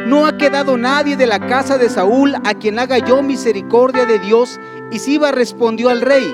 no 0.07 0.27
ha 0.27 0.37
quedado 0.37 0.77
nadie 0.77 1.17
de 1.17 1.27
la 1.27 1.41
casa 1.41 1.79
de 1.79 1.89
Saúl 1.89 2.37
a 2.45 2.55
quien 2.55 2.79
haga 2.79 2.99
yo 2.99 3.23
misericordia 3.23 4.07
de 4.07 4.21
Dios. 4.21 4.61
Y 4.93 5.01
Siba 5.01 5.33
respondió 5.33 5.89
al 5.89 6.01
rey, 6.01 6.33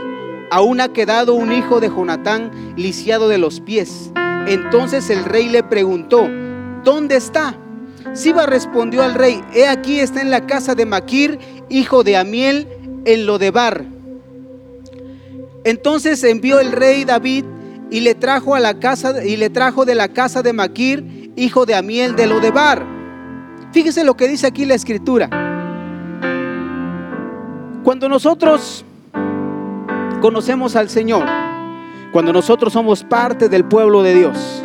aún 0.50 0.82
ha 0.82 0.88
quedado 0.88 1.32
un 1.32 1.52
hijo 1.52 1.80
de 1.80 1.88
Jonatán 1.88 2.50
lisiado 2.76 3.28
de 3.28 3.38
los 3.38 3.60
pies. 3.60 4.12
Entonces 4.46 5.08
el 5.08 5.24
rey 5.24 5.48
le 5.48 5.62
preguntó, 5.62 6.28
¿dónde 6.84 7.16
está? 7.16 7.56
Siba 8.14 8.44
respondió 8.44 9.02
al 9.02 9.14
rey, 9.14 9.42
he 9.54 9.66
aquí 9.66 9.98
está 9.98 10.20
en 10.20 10.30
la 10.30 10.46
casa 10.46 10.74
de 10.74 10.84
Maquir, 10.84 11.38
hijo 11.70 12.04
de 12.04 12.18
Amiel, 12.18 12.68
en 13.06 13.24
Lodebar. 13.24 13.84
Entonces 15.64 16.22
envió 16.24 16.60
el 16.60 16.72
rey 16.72 17.04
David 17.04 17.44
y 17.90 18.00
le 18.00 18.14
trajo 18.14 18.54
a 18.54 18.60
la 18.60 18.78
casa 18.78 19.24
y 19.24 19.36
le 19.36 19.48
trajo 19.48 19.84
de 19.84 19.94
la 19.94 20.08
casa 20.08 20.42
de 20.42 20.52
Maquir, 20.52 21.32
hijo 21.36 21.64
de 21.64 21.74
Amiel 21.74 22.14
de 22.14 22.26
Lodebar. 22.26 22.84
Fíjese 23.72 24.04
lo 24.04 24.14
que 24.14 24.28
dice 24.28 24.46
aquí 24.46 24.66
la 24.66 24.74
escritura. 24.74 25.30
Cuando 27.82 28.08
nosotros 28.08 28.84
conocemos 30.20 30.76
al 30.76 30.90
Señor, 30.90 31.24
cuando 32.12 32.32
nosotros 32.32 32.74
somos 32.74 33.02
parte 33.04 33.48
del 33.48 33.64
pueblo 33.64 34.02
de 34.02 34.14
Dios, 34.14 34.62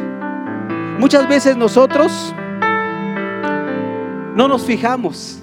muchas 1.00 1.28
veces 1.30 1.56
nosotros 1.56 2.34
no 4.38 4.48
nos 4.48 4.66
fijamos 4.66 5.40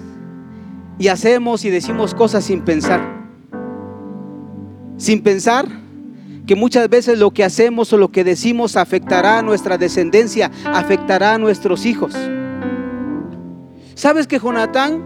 y 1.01 1.09
hacemos 1.09 1.65
y 1.65 1.71
decimos 1.71 2.15
cosas 2.15 2.45
sin 2.45 2.63
pensar. 2.63 3.01
Sin 4.97 5.21
pensar 5.21 5.67
que 6.47 6.55
muchas 6.55 6.89
veces 6.89 7.19
lo 7.19 7.33
que 7.33 7.43
hacemos 7.43 7.93
o 7.93 7.99
lo 7.99 8.13
que 8.13 8.23
decimos 8.23 8.77
afectará 8.77 9.41
a 9.41 9.43
nuestra 9.43 9.79
descendencia, 9.79 10.53
afectará 10.73 11.35
a 11.35 11.39
nuestros 11.39 11.87
hijos. 11.87 12.15
¿Sabes 13.97 14.29
que 14.29 14.39
Jonatán 14.39 15.03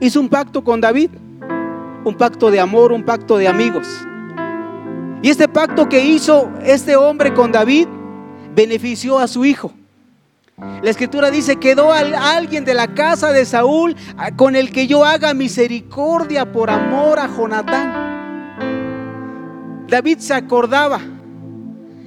hizo 0.00 0.18
un 0.18 0.30
pacto 0.30 0.64
con 0.64 0.80
David? 0.80 1.10
Un 2.02 2.14
pacto 2.16 2.50
de 2.50 2.60
amor, 2.60 2.92
un 2.92 3.04
pacto 3.04 3.36
de 3.36 3.46
amigos. 3.46 3.86
Y 5.20 5.28
este 5.28 5.48
pacto 5.48 5.86
que 5.86 6.02
hizo 6.02 6.50
este 6.64 6.96
hombre 6.96 7.34
con 7.34 7.52
David 7.52 7.88
benefició 8.54 9.18
a 9.18 9.28
su 9.28 9.44
hijo. 9.44 9.75
La 10.58 10.88
escritura 10.88 11.30
dice, 11.30 11.56
quedó 11.56 11.92
alguien 11.92 12.64
de 12.64 12.72
la 12.72 12.94
casa 12.94 13.30
de 13.30 13.44
Saúl 13.44 13.94
con 14.36 14.56
el 14.56 14.72
que 14.72 14.86
yo 14.86 15.04
haga 15.04 15.34
misericordia 15.34 16.50
por 16.50 16.70
amor 16.70 17.18
a 17.18 17.28
Jonatán. 17.28 18.06
David 19.86 20.16
se 20.18 20.32
acordaba, 20.32 21.00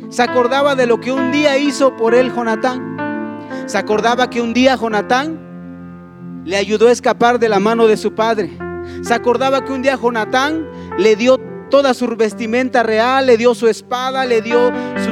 se 0.10 0.24
acordaba 0.24 0.74
de 0.76 0.88
lo 0.88 1.00
que 1.00 1.12
un 1.12 1.32
día 1.32 1.60
hizo 1.60 1.96
por 1.96 2.16
él 2.16 2.34
Jonatán. 2.34 3.38
Se 3.68 3.78
acordaba 3.78 4.32
que 4.32 4.42
un 4.42 4.56
día 4.56 4.76
Jonatán 4.76 6.42
le 6.44 6.58
ayudó 6.58 6.88
a 6.88 6.92
escapar 6.92 7.38
de 7.38 7.50
la 7.50 7.60
mano 7.60 7.86
de 7.86 7.98
su 7.98 8.16
padre. 8.16 8.58
Se 9.04 9.14
acordaba 9.14 9.64
que 9.64 9.74
un 9.74 9.84
día 9.84 9.96
Jonatán 9.96 10.68
le 10.98 11.16
dio 11.16 11.38
toda 11.70 11.94
su 11.94 12.08
vestimenta 12.16 12.82
real, 12.82 13.28
le 13.28 13.38
dio 13.38 13.54
su 13.54 13.68
espada, 13.68 14.26
le 14.26 14.42
dio 14.42 14.72
su, 15.04 15.12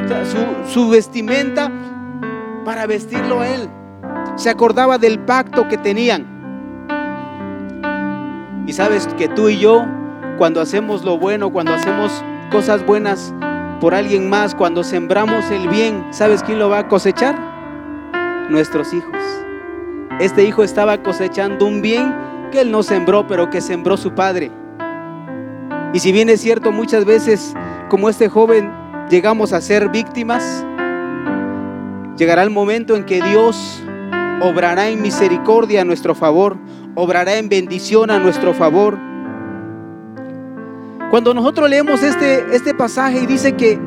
su 0.72 0.88
vestimenta 0.88 1.70
para 2.68 2.86
vestirlo 2.86 3.40
a 3.40 3.48
él. 3.48 3.66
Se 4.36 4.50
acordaba 4.50 4.98
del 4.98 5.18
pacto 5.20 5.66
que 5.68 5.78
tenían. 5.78 6.26
Y 8.66 8.74
sabes 8.74 9.06
que 9.16 9.26
tú 9.26 9.48
y 9.48 9.58
yo, 9.58 9.86
cuando 10.36 10.60
hacemos 10.60 11.02
lo 11.02 11.16
bueno, 11.16 11.50
cuando 11.50 11.72
hacemos 11.72 12.22
cosas 12.52 12.84
buenas 12.84 13.32
por 13.80 13.94
alguien 13.94 14.28
más, 14.28 14.54
cuando 14.54 14.84
sembramos 14.84 15.50
el 15.50 15.66
bien, 15.68 16.08
¿sabes 16.10 16.42
quién 16.42 16.58
lo 16.58 16.68
va 16.68 16.80
a 16.80 16.88
cosechar? 16.88 17.38
Nuestros 18.50 18.92
hijos. 18.92 19.16
Este 20.20 20.44
hijo 20.44 20.62
estaba 20.62 21.02
cosechando 21.02 21.64
un 21.64 21.80
bien 21.80 22.14
que 22.52 22.60
él 22.60 22.70
no 22.70 22.82
sembró, 22.82 23.26
pero 23.26 23.48
que 23.48 23.62
sembró 23.62 23.96
su 23.96 24.12
padre. 24.12 24.50
Y 25.94 26.00
si 26.00 26.12
bien 26.12 26.28
es 26.28 26.42
cierto, 26.42 26.70
muchas 26.70 27.06
veces, 27.06 27.54
como 27.88 28.10
este 28.10 28.28
joven, 28.28 28.70
llegamos 29.08 29.54
a 29.54 29.62
ser 29.62 29.88
víctimas, 29.88 30.66
Llegará 32.18 32.42
el 32.42 32.50
momento 32.50 32.96
en 32.96 33.04
que 33.04 33.22
Dios 33.22 33.80
obrará 34.42 34.88
en 34.88 35.00
misericordia 35.00 35.82
a 35.82 35.84
nuestro 35.84 36.16
favor, 36.16 36.56
obrará 36.96 37.36
en 37.36 37.48
bendición 37.48 38.10
a 38.10 38.18
nuestro 38.18 38.52
favor. 38.54 38.98
Cuando 41.12 41.32
nosotros 41.32 41.70
leemos 41.70 42.02
este, 42.02 42.44
este 42.56 42.74
pasaje 42.74 43.20
y 43.20 43.26
dice 43.26 43.52
que, 43.52 43.78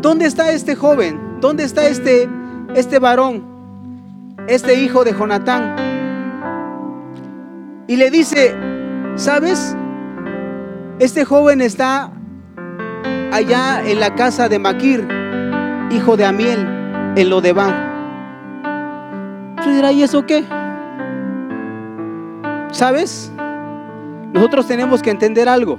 ¿dónde 0.00 0.26
está 0.26 0.50
este 0.50 0.74
joven? 0.74 1.38
¿Dónde 1.40 1.62
está 1.62 1.86
este, 1.86 2.28
este 2.74 2.98
varón? 2.98 3.44
Este 4.48 4.82
hijo 4.82 5.04
de 5.04 5.12
Jonatán. 5.12 5.76
Y 7.86 7.94
le 7.94 8.10
dice, 8.10 8.52
¿sabes? 9.14 9.76
Este 10.98 11.24
joven 11.24 11.60
está 11.60 12.10
allá 13.30 13.80
en 13.86 14.00
la 14.00 14.16
casa 14.16 14.48
de 14.48 14.58
Maquir, 14.58 15.06
hijo 15.92 16.16
de 16.16 16.24
Amiel 16.24 16.76
en 17.16 17.30
lo 17.30 17.40
de 17.40 17.52
Bar. 17.52 17.96
Tú 19.64 19.70
dirás, 19.70 19.92
¿y 19.92 20.02
eso 20.04 20.24
qué? 20.26 20.44
¿Sabes? 22.70 23.32
Nosotros 24.32 24.66
tenemos 24.68 25.02
que 25.02 25.10
entender 25.10 25.48
algo. 25.48 25.76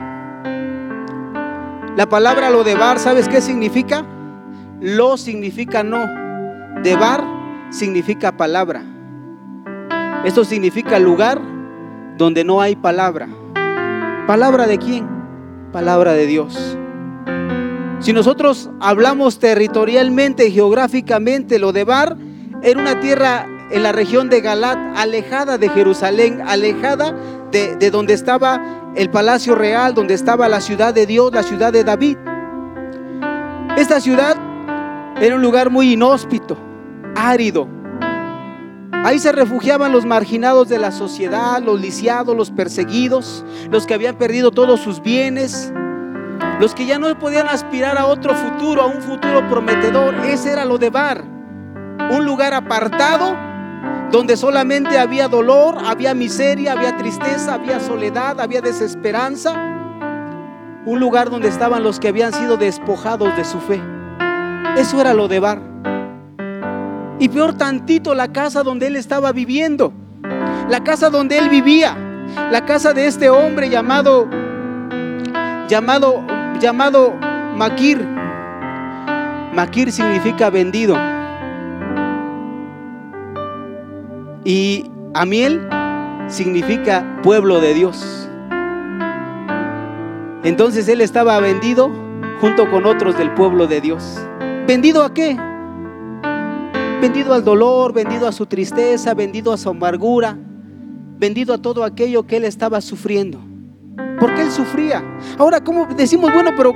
La 1.95 2.07
palabra 2.09 2.49
lo 2.49 2.63
de 2.63 2.75
bar, 2.75 2.99
¿sabes 2.99 3.27
qué 3.29 3.39
significa? 3.41 4.03
Lo 4.81 5.17
significa 5.17 5.83
no. 5.83 6.05
De 6.81 6.95
bar 6.95 7.23
significa 7.69 8.35
palabra. 8.35 8.83
Esto 10.23 10.43
significa 10.43 10.99
lugar 10.99 11.39
donde 12.17 12.43
no 12.43 12.61
hay 12.61 12.75
palabra. 12.75 13.27
¿Palabra 14.27 14.67
de 14.67 14.77
quién? 14.77 15.07
Palabra 15.71 16.13
de 16.13 16.25
Dios. 16.25 16.77
Si 17.99 18.13
nosotros 18.13 18.69
hablamos 18.79 19.39
territorialmente, 19.39 20.51
geográficamente, 20.51 21.57
lo 21.57 21.71
de 21.71 21.83
Bar 21.83 22.15
era 22.61 22.79
una 22.79 22.99
tierra 22.99 23.47
en 23.71 23.83
la 23.83 23.91
región 23.91 24.29
de 24.29 24.41
Galat, 24.41 24.77
alejada 24.95 25.57
de 25.57 25.67
Jerusalén, 25.69 26.41
alejada 26.45 27.15
de, 27.51 27.75
de, 27.75 27.91
donde 27.91 28.13
estaba 28.13 28.93
el 28.95 29.09
palacio 29.09 29.55
real, 29.55 29.93
donde 29.93 30.13
estaba 30.13 30.47
la 30.47 30.61
ciudad 30.61 30.93
de 30.93 31.05
Dios, 31.07 31.33
la 31.33 31.43
ciudad 31.43 31.73
de 31.73 31.83
David. 31.83 32.17
Esta 33.77 33.99
ciudad 33.99 34.37
era 35.19 35.35
un 35.35 35.41
lugar 35.41 35.71
muy 35.71 35.93
inhóspito, 35.93 36.55
árido. 37.15 37.67
Ahí 39.03 39.19
se 39.19 39.31
refugiaban 39.31 39.91
los 39.91 40.05
marginados 40.05 40.69
de 40.69 40.77
la 40.77 40.91
sociedad, 40.91 41.61
los 41.63 41.81
lisiados, 41.81 42.35
los 42.35 42.51
perseguidos, 42.51 43.43
los 43.71 43.87
que 43.87 43.95
habían 43.95 44.17
perdido 44.17 44.51
todos 44.51 44.79
sus 44.79 45.01
bienes, 45.01 45.71
los 46.59 46.73
que 46.73 46.85
ya 46.85 46.97
no 46.97 47.17
podían 47.19 47.47
aspirar 47.47 47.97
a 47.97 48.05
otro 48.05 48.33
futuro, 48.33 48.81
a 48.81 48.85
un 48.87 49.01
futuro 49.01 49.47
prometedor, 49.47 50.15
ese 50.25 50.51
era 50.51 50.65
lo 50.65 50.77
de 50.77 50.89
Bar. 50.89 51.23
Un 52.11 52.25
lugar 52.25 52.53
apartado 52.53 53.35
donde 54.11 54.37
solamente 54.37 54.97
había 54.97 55.27
dolor, 55.27 55.77
había 55.85 56.13
miseria, 56.13 56.71
había 56.71 56.97
tristeza, 56.97 57.53
había 57.53 57.79
soledad, 57.79 58.39
había 58.39 58.61
desesperanza. 58.61 59.53
Un 60.85 60.99
lugar 60.99 61.29
donde 61.29 61.49
estaban 61.49 61.83
los 61.83 61.99
que 61.99 62.07
habían 62.07 62.33
sido 62.33 62.57
despojados 62.57 63.35
de 63.35 63.43
su 63.43 63.59
fe. 63.59 63.81
Eso 64.77 64.99
era 65.01 65.13
lo 65.13 65.27
de 65.27 65.39
Bar. 65.39 65.61
Y 67.19 67.29
peor 67.29 67.55
tantito 67.55 68.15
la 68.15 68.31
casa 68.31 68.63
donde 68.63 68.87
él 68.87 68.95
estaba 68.95 69.31
viviendo. 69.31 69.91
La 70.69 70.83
casa 70.83 71.09
donde 71.09 71.37
él 71.37 71.49
vivía. 71.49 71.97
La 72.51 72.65
casa 72.65 72.93
de 72.93 73.07
este 73.07 73.29
hombre 73.29 73.69
llamado 73.69 74.27
llamado 75.67 76.23
llamado 76.59 77.13
Maquir. 77.55 78.05
Maquir 79.53 79.91
significa 79.91 80.49
vendido. 80.49 80.95
Y 84.43 84.89
Amiel 85.13 85.67
significa 86.27 87.19
pueblo 87.23 87.59
de 87.59 87.73
Dios. 87.73 88.29
Entonces 90.43 90.87
él 90.87 91.01
estaba 91.01 91.39
vendido 91.39 91.91
junto 92.39 92.69
con 92.69 92.85
otros 92.85 93.17
del 93.17 93.33
pueblo 93.33 93.67
de 93.67 93.81
Dios. 93.81 94.19
¿Vendido 94.67 95.03
a 95.03 95.13
qué? 95.13 95.35
Vendido 97.01 97.33
al 97.33 97.43
dolor, 97.43 97.93
vendido 97.93 98.27
a 98.27 98.31
su 98.31 98.45
tristeza, 98.45 99.13
vendido 99.13 99.51
a 99.51 99.57
su 99.57 99.69
amargura, 99.69 100.37
vendido 101.17 101.53
a 101.53 101.57
todo 101.57 101.83
aquello 101.83 102.25
que 102.25 102.37
él 102.37 102.45
estaba 102.45 102.81
sufriendo 102.81 103.46
porque 104.19 104.41
él 104.41 104.51
sufría. 104.51 105.03
Ahora, 105.37 105.61
¿cómo 105.61 105.85
decimos, 105.85 106.31
bueno, 106.33 106.51
pero 106.55 106.73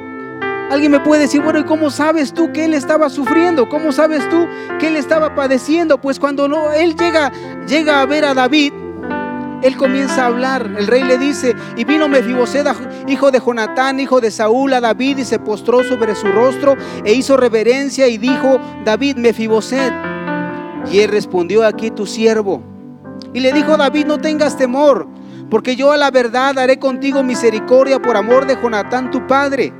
alguien 0.69 0.91
me 0.91 0.99
puede 0.99 1.23
decir, 1.23 1.41
bueno, 1.41 1.59
¿y 1.59 1.63
cómo 1.63 1.89
sabes 1.89 2.33
tú 2.33 2.51
que 2.53 2.65
él 2.65 2.73
estaba 2.73 3.09
sufriendo? 3.09 3.67
¿Cómo 3.69 3.91
sabes 3.91 4.27
tú 4.29 4.47
que 4.79 4.87
él 4.87 4.95
estaba 4.95 5.35
padeciendo? 5.35 5.99
Pues 5.99 6.19
cuando 6.19 6.47
no, 6.47 6.71
él 6.71 6.95
llega, 6.95 7.31
llega 7.67 8.01
a 8.01 8.05
ver 8.05 8.25
a 8.25 8.33
David, 8.33 8.73
él 9.63 9.77
comienza 9.77 10.23
a 10.23 10.27
hablar. 10.27 10.69
El 10.77 10.87
rey 10.87 11.03
le 11.03 11.17
dice, 11.17 11.55
y 11.75 11.83
vino 11.83 12.07
Mefiboset, 12.07 12.67
hijo 13.07 13.31
de 13.31 13.39
Jonatán, 13.39 13.99
hijo 13.99 14.21
de 14.21 14.31
Saúl, 14.31 14.73
a 14.73 14.81
David, 14.81 15.19
y 15.19 15.25
se 15.25 15.39
postró 15.39 15.83
sobre 15.83 16.15
su 16.15 16.27
rostro 16.27 16.75
e 17.03 17.13
hizo 17.13 17.37
reverencia 17.37 18.07
y 18.07 18.17
dijo, 18.17 18.59
David, 18.85 19.17
Mefiboset. 19.17 19.93
Y 20.91 20.99
él 20.99 21.11
respondió, 21.11 21.65
aquí 21.65 21.91
tu 21.91 22.05
siervo. 22.05 22.63
Y 23.33 23.39
le 23.39 23.53
dijo 23.53 23.77
David, 23.77 24.07
no 24.07 24.19
tengas 24.19 24.57
temor 24.57 25.07
porque 25.51 25.75
yo 25.75 25.91
a 25.91 25.97
la 25.97 26.11
verdad 26.11 26.57
haré 26.57 26.79
contigo 26.79 27.23
misericordia 27.23 28.01
por 28.01 28.15
amor 28.15 28.47
de 28.47 28.55
Jonatán 28.55 29.11
tu 29.11 29.27
padre. 29.27 29.73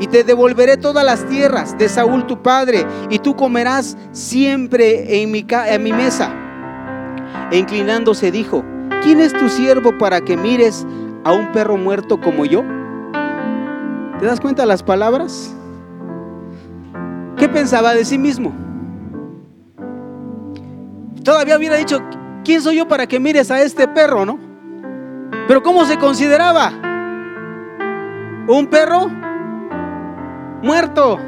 Y 0.00 0.08
te 0.08 0.24
devolveré 0.24 0.76
todas 0.76 1.04
las 1.04 1.24
tierras 1.28 1.78
de 1.78 1.88
Saúl 1.88 2.26
tu 2.26 2.42
padre, 2.42 2.84
y 3.08 3.20
tú 3.20 3.36
comerás 3.36 3.96
siempre 4.10 5.22
en 5.22 5.30
mi, 5.30 5.46
en 5.48 5.82
mi 5.84 5.92
mesa. 5.92 6.34
E 7.52 7.58
inclinándose 7.58 8.32
dijo, 8.32 8.64
¿quién 9.04 9.20
es 9.20 9.32
tu 9.32 9.48
siervo 9.48 9.96
para 9.96 10.20
que 10.20 10.36
mires 10.36 10.84
a 11.22 11.32
un 11.32 11.52
perro 11.52 11.76
muerto 11.76 12.20
como 12.20 12.44
yo? 12.44 12.64
¿Te 14.18 14.26
das 14.26 14.40
cuenta 14.40 14.62
de 14.62 14.68
las 14.68 14.82
palabras? 14.82 15.54
¿Qué 17.36 17.48
pensaba 17.48 17.94
de 17.94 18.04
sí 18.04 18.18
mismo? 18.18 18.52
Todavía 21.22 21.56
hubiera 21.56 21.76
dicho, 21.76 22.00
¿quién 22.44 22.60
soy 22.60 22.78
yo 22.78 22.88
para 22.88 23.06
que 23.06 23.20
mires 23.20 23.52
a 23.52 23.62
este 23.62 23.86
perro, 23.86 24.26
no? 24.26 24.51
Pero 25.48 25.62
¿cómo 25.62 25.84
se 25.84 25.98
consideraba? 25.98 26.72
Un 28.46 28.66
perro 28.70 29.10
muerto. 30.62 31.18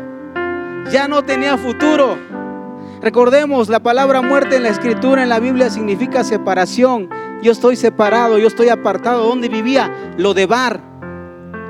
Ya 0.91 1.09
no 1.09 1.23
tenía 1.23 1.57
futuro. 1.57 2.19
Recordemos, 3.01 3.69
la 3.69 3.81
palabra 3.81 4.23
muerte 4.23 4.57
en 4.57 4.63
la 4.63 4.71
escritura, 4.71 5.23
en 5.23 5.29
la 5.29 5.41
Biblia, 5.41 5.69
significa 5.69 6.25
separación. 6.25 7.11
Yo 7.43 7.53
estoy 7.53 7.77
separado, 7.77 8.39
yo 8.39 8.47
estoy 8.47 8.69
apartado. 8.69 9.25
¿Dónde 9.25 9.49
vivía? 9.49 9.93
Lo 10.17 10.33
de 10.33 10.47
bar. 10.47 10.81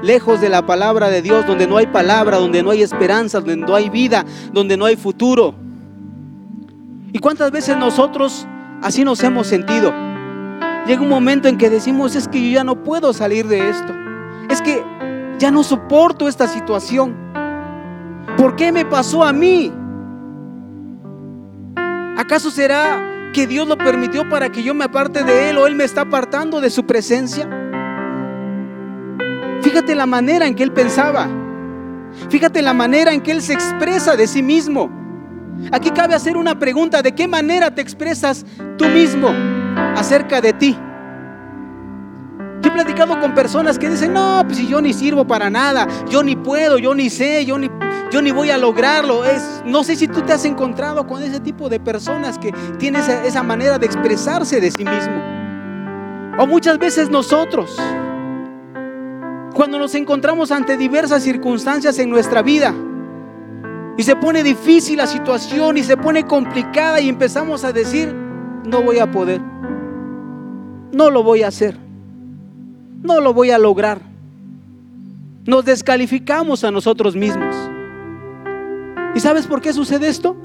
Lejos 0.03 0.41
de 0.41 0.49
la 0.49 0.67
palabra 0.67 1.09
de 1.09 1.23
Dios, 1.23 1.47
donde 1.47 1.67
no 1.67 1.79
hay 1.79 1.87
palabra, 1.87 2.37
donde 2.37 2.63
no 2.63 2.71
hay 2.71 2.83
esperanza, 2.83 3.41
donde 3.41 3.57
no 3.57 3.75
hay 3.75 3.89
vida, 3.89 4.25
donde 4.53 4.77
no 4.77 4.85
hay 4.85 4.97
futuro. 4.97 5.55
¿Y 7.13 7.19
cuántas 7.19 7.51
veces 7.51 7.77
nosotros 7.77 8.47
así 8.83 9.03
nos 9.05 9.23
hemos 9.23 9.47
sentido? 9.47 10.13
Llega 10.87 11.00
un 11.00 11.09
momento 11.09 11.49
en 11.49 11.57
que 11.57 11.71
decimos, 11.71 12.14
es 12.14 12.29
que 12.29 12.43
yo 12.43 12.55
ya 12.57 12.64
no 12.64 12.83
puedo 12.83 13.12
salir 13.14 13.47
de 13.49 13.71
esto. 13.71 13.95
Es 14.50 14.61
que 14.61 14.85
ya 15.38 15.50
no 15.50 15.62
soporto 15.62 16.29
esta 16.29 16.47
situación. 16.47 17.17
¿Por 18.37 18.55
qué 18.55 18.71
me 18.71 18.85
pasó 18.85 19.25
a 19.25 19.33
mí? 19.33 19.73
¿Acaso 22.19 22.50
será 22.50 23.31
que 23.33 23.47
Dios 23.47 23.67
lo 23.67 23.79
permitió 23.79 24.29
para 24.29 24.50
que 24.50 24.62
yo 24.62 24.75
me 24.75 24.85
aparte 24.85 25.25
de 25.25 25.50
Él 25.50 25.59
o 25.59 25.67
Él 25.67 25.75
me 25.75 25.85
está 25.85 26.03
apartando 26.03 26.61
de 26.61 26.69
su 26.69 26.85
presencia? 26.85 27.49
Fíjate 29.62 29.95
la 29.95 30.05
manera 30.05 30.47
en 30.47 30.55
que 30.55 30.62
Él 30.64 30.73
pensaba. 30.73 31.29
Fíjate 32.29 32.61
la 32.61 32.75
manera 32.75 33.12
en 33.12 33.23
que 33.23 33.33
Él 33.33 33.41
se 33.41 33.55
expresa 33.55 34.17
de 34.17 34.26
sí 34.26 34.43
mismo. 34.43 34.91
Aquí 35.73 35.91
cabe 35.91 36.14
hacer 36.14 36.37
una 36.37 36.59
pregunta, 36.59 37.00
¿de 37.00 37.12
qué 37.12 37.26
manera 37.26 37.75
te 37.75 37.81
expresas 37.81 38.45
tú 38.76 38.87
mismo 38.88 39.33
acerca 39.97 40.40
de 40.40 40.52
ti? 40.52 40.78
Yo 42.61 42.71
he 42.71 42.73
platicado 42.73 43.21
con 43.21 43.35
personas 43.35 43.78
que 43.78 43.90
dicen, 43.90 44.12
no, 44.14 44.43
pues 44.47 44.57
si 44.57 44.66
yo 44.66 44.81
ni 44.81 44.93
sirvo 44.95 45.26
para 45.26 45.50
nada, 45.50 45.87
yo 46.09 46.23
ni 46.23 46.35
puedo, 46.35 46.78
yo 46.78 46.95
ni 46.95 47.11
sé, 47.11 47.45
yo 47.45 47.59
ni, 47.59 47.71
yo 48.11 48.23
ni 48.23 48.31
voy 48.31 48.50
a 48.50 48.57
lograrlo. 48.57 49.25
Es, 49.25 49.62
no 49.66 49.85
sé 49.85 49.97
si 49.97 50.09
tú 50.09 50.23
te 50.23 50.33
has 50.33 50.45
encontrado 50.47 51.07
con 51.07 51.23
ese 51.23 51.40
tipo 51.40 51.69
de 51.69 51.78
personas 51.78 52.38
que 52.38 52.52
tienen 52.78 53.02
esa, 53.02 53.23
esa 53.25 53.43
manera 53.43 53.78
de 53.78 53.85
expresarse 53.85 54.61
de 54.61 54.71
sí 54.71 54.85
mismo. 54.85 55.23
O 56.38 56.47
muchas 56.47 56.78
veces 56.78 57.11
nosotros, 57.11 57.76
cuando 59.54 59.78
nos 59.78 59.95
encontramos 59.95 60.50
ante 60.50 60.78
diversas 60.78 61.23
circunstancias 61.23 61.99
en 61.99 62.09
nuestra 62.09 62.40
vida, 62.40 62.75
y 63.97 64.02
se 64.02 64.16
pone 64.16 64.43
difícil 64.43 64.97
la 64.97 65.07
situación 65.07 65.76
y 65.76 65.85
se 65.85 65.97
pone 65.97 66.26
complicada 66.26 67.00
y 67.00 67.09
empezamos 67.09 67.62
a 67.62 67.73
decir, 67.73 68.24
no 68.64 68.83
voy 68.83 68.99
a 68.99 69.11
poder, 69.11 69.40
no 70.92 71.11
lo 71.11 71.23
voy 71.23 71.42
a 71.42 71.49
hacer, 71.49 71.76
no 73.02 73.21
lo 73.21 73.35
voy 73.35 73.50
a 73.50 73.59
lograr. 73.59 74.00
Nos 75.47 75.64
descalificamos 75.64 76.64
a 76.64 76.71
nosotros 76.71 77.14
mismos. 77.14 77.54
¿Y 79.14 79.21
sabes 79.21 79.47
por 79.47 79.61
qué 79.61 79.73
sucede 79.75 80.09
esto? 80.09 80.37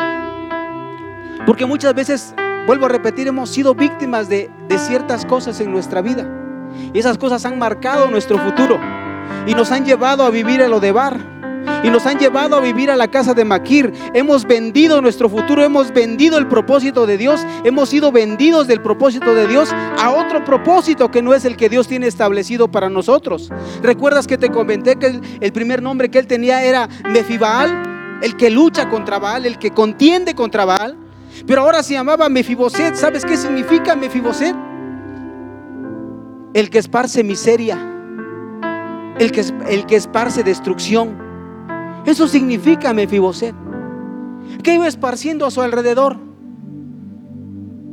Porque 1.46 1.66
muchas 1.66 1.96
veces, 1.96 2.36
vuelvo 2.68 2.86
a 2.86 2.90
repetir, 2.90 3.28
hemos 3.28 3.50
sido 3.50 3.74
víctimas 3.74 4.28
de, 4.28 4.50
de 4.68 4.78
ciertas 4.78 5.26
cosas 5.26 5.62
en 5.62 5.72
nuestra 5.72 6.02
vida. 6.02 6.28
Y 6.94 7.00
esas 7.00 7.18
cosas 7.18 7.46
han 7.46 7.58
marcado 7.58 8.12
nuestro 8.12 8.38
futuro 8.38 8.78
y 9.48 9.54
nos 9.54 9.72
han 9.72 9.86
llevado 9.86 10.26
a 10.26 10.30
vivir 10.30 10.60
en 10.62 10.70
lo 10.70 10.80
de 10.80 10.92
bar 10.92 11.39
y 11.84 11.90
nos 11.90 12.06
han 12.06 12.20
llevado 12.20 12.56
a 12.56 12.60
vivir 12.60 12.92
a 12.92 12.96
la 12.96 13.08
casa 13.08 13.34
de 13.34 13.46
Maquir. 13.46 13.94
Hemos 14.14 14.46
vendido 14.46 15.02
nuestro 15.02 15.30
futuro, 15.30 15.64
hemos 15.64 15.94
vendido 15.94 16.38
el 16.38 16.48
propósito 16.48 17.06
de 17.06 17.18
Dios, 17.18 17.46
hemos 17.64 17.90
sido 17.90 18.12
vendidos 18.12 18.68
del 18.68 18.82
propósito 18.82 19.34
de 19.34 19.48
Dios 19.48 19.70
a 19.74 20.12
otro 20.12 20.44
propósito 20.44 21.12
que 21.12 21.22
no 21.22 21.34
es 21.34 21.46
el 21.46 21.58
que 21.58 21.70
Dios 21.70 21.88
tiene 21.88 22.08
establecido 22.08 22.70
para 22.70 22.90
nosotros. 22.90 23.50
¿Recuerdas 23.82 24.28
que 24.28 24.38
te 24.38 24.50
comenté 24.50 24.98
que 24.98 25.22
el, 25.40 25.54
primer 25.54 25.82
nombre 25.82 26.10
que 26.10 26.20
él 26.20 26.28
tenía 26.28 26.64
era 26.64 26.88
Mefibaal, 27.10 28.20
el 28.22 28.36
que 28.36 28.50
lucha 28.50 28.90
contra 28.90 29.20
Baal, 29.20 29.46
el 29.46 29.58
que 29.58 29.72
contiende 29.72 30.36
contra 30.36 30.66
Baal? 30.66 30.98
Pero 31.46 31.62
ahora 31.62 31.84
se 31.84 31.94
llamaba 31.94 32.28
Mefiboset. 32.28 32.96
¿Sabes 32.96 33.24
qué 33.24 33.38
significa 33.38 33.96
Mefiboset? 33.96 34.56
El 36.54 36.70
que 36.70 36.80
esparce 36.80 37.24
miseria, 37.24 37.78
el 39.20 39.32
que, 39.32 39.46
el 39.70 39.86
que 39.86 39.96
esparce 39.96 40.44
destrucción. 40.44 41.29
Eso 42.06 42.28
significa 42.28 42.94
Mefiboset. 42.94 43.56
¿Qué 44.64 44.76
iba 44.76 44.88
esparciendo 44.88 45.46
a 45.46 45.52
su 45.52 45.62
alrededor? 45.62 46.18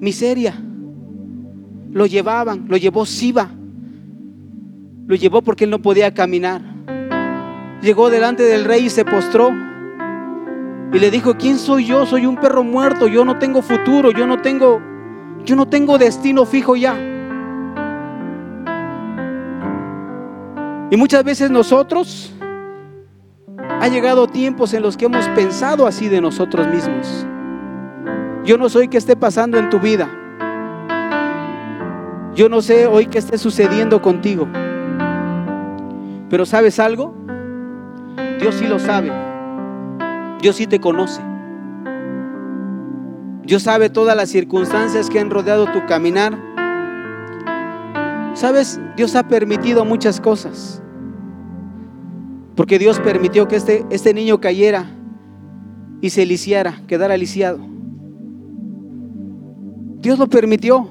Miseria. 0.00 0.54
Lo 1.90 2.06
llevaban, 2.06 2.66
lo 2.68 2.76
llevó 2.76 3.06
Siba. 3.06 3.50
Lo 5.06 5.14
llevó 5.14 5.42
porque 5.42 5.64
él 5.64 5.70
no 5.70 5.80
podía 5.80 6.12
caminar. 6.12 6.62
Llegó 7.82 8.10
delante 8.10 8.42
del 8.42 8.64
rey 8.64 8.86
y 8.86 8.90
se 8.90 9.04
postró. 9.04 9.50
Y 10.92 10.98
le 10.98 11.10
dijo, 11.10 11.36
¿quién 11.36 11.58
soy 11.58 11.86
yo? 11.86 12.06
Soy 12.06 12.26
un 12.26 12.36
perro 12.36 12.64
muerto, 12.64 13.06
yo 13.06 13.24
no 13.24 13.38
tengo 13.38 13.60
futuro, 13.62 14.12
yo 14.12 14.26
no 14.26 14.40
tengo 14.40 14.80
yo 15.46 15.54
no 15.54 15.66
tengo 15.68 15.96
destino 15.96 16.44
fijo 16.44 16.74
ya. 16.74 16.96
Y 20.90 20.96
muchas 20.96 21.22
veces 21.24 21.50
nosotros 21.50 22.32
ha 23.80 23.88
llegado 23.88 24.26
tiempos 24.26 24.72
en 24.74 24.82
los 24.82 24.96
que 24.96 25.04
hemos 25.04 25.28
pensado 25.30 25.86
así 25.86 26.08
de 26.08 26.20
nosotros 26.20 26.66
mismos. 26.68 27.26
Yo 28.44 28.56
no 28.58 28.68
sé 28.68 28.88
qué 28.88 28.96
esté 28.96 29.16
pasando 29.16 29.58
en 29.58 29.70
tu 29.70 29.78
vida. 29.80 30.08
Yo 32.34 32.48
no 32.48 32.60
sé 32.62 32.86
hoy 32.86 33.06
qué 33.06 33.18
esté 33.18 33.38
sucediendo 33.38 34.00
contigo. 34.00 34.48
Pero 36.30 36.46
¿sabes 36.46 36.78
algo? 36.78 37.14
Dios 38.38 38.54
sí 38.54 38.66
lo 38.66 38.78
sabe. 38.78 39.12
Dios 40.40 40.56
sí 40.56 40.66
te 40.66 40.80
conoce. 40.80 41.22
Dios 43.42 43.62
sabe 43.62 43.90
todas 43.90 44.16
las 44.16 44.28
circunstancias 44.28 45.08
que 45.08 45.20
han 45.20 45.30
rodeado 45.30 45.66
tu 45.66 45.84
caminar. 45.86 46.36
¿Sabes? 48.34 48.80
Dios 48.96 49.14
ha 49.16 49.28
permitido 49.28 49.84
muchas 49.84 50.20
cosas. 50.20 50.82
Porque 52.56 52.78
Dios 52.78 52.98
permitió 52.98 53.46
que 53.46 53.56
este, 53.56 53.84
este 53.90 54.14
niño 54.14 54.40
cayera 54.40 54.90
y 56.00 56.10
se 56.10 56.24
lisiara, 56.24 56.80
quedara 56.86 57.16
lisiado. 57.16 57.58
Dios 60.00 60.18
lo 60.18 60.26
permitió. 60.26 60.88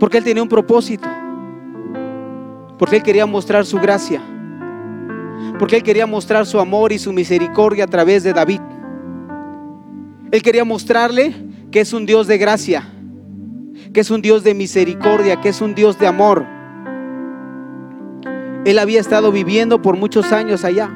Porque 0.00 0.18
Él 0.18 0.24
tenía 0.24 0.42
un 0.42 0.48
propósito. 0.48 1.08
Porque 2.78 2.96
Él 2.96 3.02
quería 3.04 3.26
mostrar 3.26 3.64
su 3.64 3.78
gracia. 3.78 4.20
Porque 5.58 5.76
Él 5.76 5.82
quería 5.84 6.06
mostrar 6.06 6.46
su 6.46 6.58
amor 6.58 6.92
y 6.92 6.98
su 6.98 7.12
misericordia 7.12 7.84
a 7.84 7.88
través 7.88 8.24
de 8.24 8.32
David. 8.32 8.60
Él 10.32 10.42
quería 10.42 10.64
mostrarle 10.64 11.32
que 11.70 11.80
es 11.80 11.92
un 11.92 12.06
Dios 12.06 12.26
de 12.26 12.38
gracia, 12.38 12.88
que 13.92 14.00
es 14.00 14.10
un 14.10 14.20
Dios 14.20 14.42
de 14.42 14.54
misericordia, 14.54 15.40
que 15.40 15.50
es 15.50 15.60
un 15.60 15.74
Dios 15.74 15.98
de 15.98 16.06
amor. 16.08 16.55
Él 18.66 18.80
había 18.80 18.98
estado 18.98 19.30
viviendo 19.30 19.80
por 19.80 19.96
muchos 19.96 20.32
años 20.32 20.64
allá, 20.64 20.90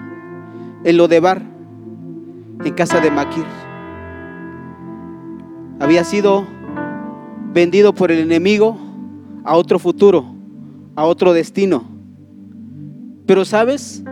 en 0.82 0.96
Lodebar, 0.96 1.40
en 2.64 2.74
casa 2.74 2.98
de 2.98 3.12
Maquir. 3.12 3.44
Había 5.78 6.02
sido 6.02 6.48
vendido 7.52 7.94
por 7.94 8.10
el 8.10 8.18
enemigo 8.18 8.76
a 9.44 9.56
otro 9.56 9.78
futuro, 9.78 10.34
a 10.96 11.04
otro 11.04 11.32
destino. 11.32 11.84
Pero 13.24 13.44
sabes, 13.44 14.02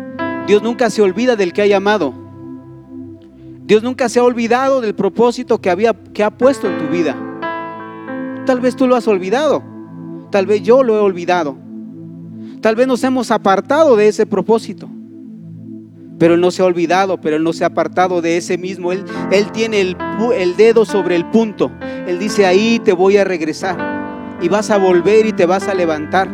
Dios 0.46 0.62
nunca 0.62 0.88
se 0.88 1.02
olvida 1.02 1.34
del 1.34 1.52
que 1.52 1.62
ha 1.62 1.66
llamado. 1.66 2.14
Dios 3.64 3.82
nunca 3.82 4.08
se 4.08 4.20
ha 4.20 4.22
olvidado 4.22 4.80
del 4.80 4.94
propósito 4.94 5.60
que, 5.60 5.68
había, 5.68 5.94
que 6.12 6.22
ha 6.22 6.30
puesto 6.30 6.68
en 6.68 6.78
tu 6.78 6.86
vida. 6.86 7.16
Tal 8.46 8.60
vez 8.60 8.76
tú 8.76 8.86
lo 8.86 8.94
has 8.94 9.08
olvidado, 9.08 9.64
tal 10.30 10.46
vez 10.46 10.62
yo 10.62 10.84
lo 10.84 10.94
he 10.94 11.00
olvidado. 11.00 11.67
Tal 12.60 12.74
vez 12.74 12.86
nos 12.86 13.04
hemos 13.04 13.30
apartado 13.30 13.96
de 13.96 14.08
ese 14.08 14.26
propósito. 14.26 14.88
Pero 16.18 16.34
Él 16.34 16.40
no 16.40 16.50
se 16.50 16.62
ha 16.62 16.64
olvidado, 16.64 17.20
pero 17.20 17.36
Él 17.36 17.44
no 17.44 17.52
se 17.52 17.64
ha 17.64 17.68
apartado 17.68 18.20
de 18.20 18.36
ese 18.36 18.58
mismo. 18.58 18.90
Él, 18.90 19.04
él 19.30 19.52
tiene 19.52 19.80
el, 19.80 20.56
dedo 20.56 20.84
sobre 20.84 21.14
el 21.14 21.24
punto. 21.26 21.70
Él 22.06 22.18
dice, 22.18 22.46
ahí 22.46 22.80
te 22.80 22.92
voy 22.92 23.16
a 23.16 23.24
regresar. 23.24 24.38
Y 24.40 24.48
vas 24.48 24.70
a 24.70 24.78
volver 24.78 25.26
y 25.26 25.32
te 25.32 25.46
vas 25.46 25.68
a 25.68 25.74
levantar. 25.74 26.28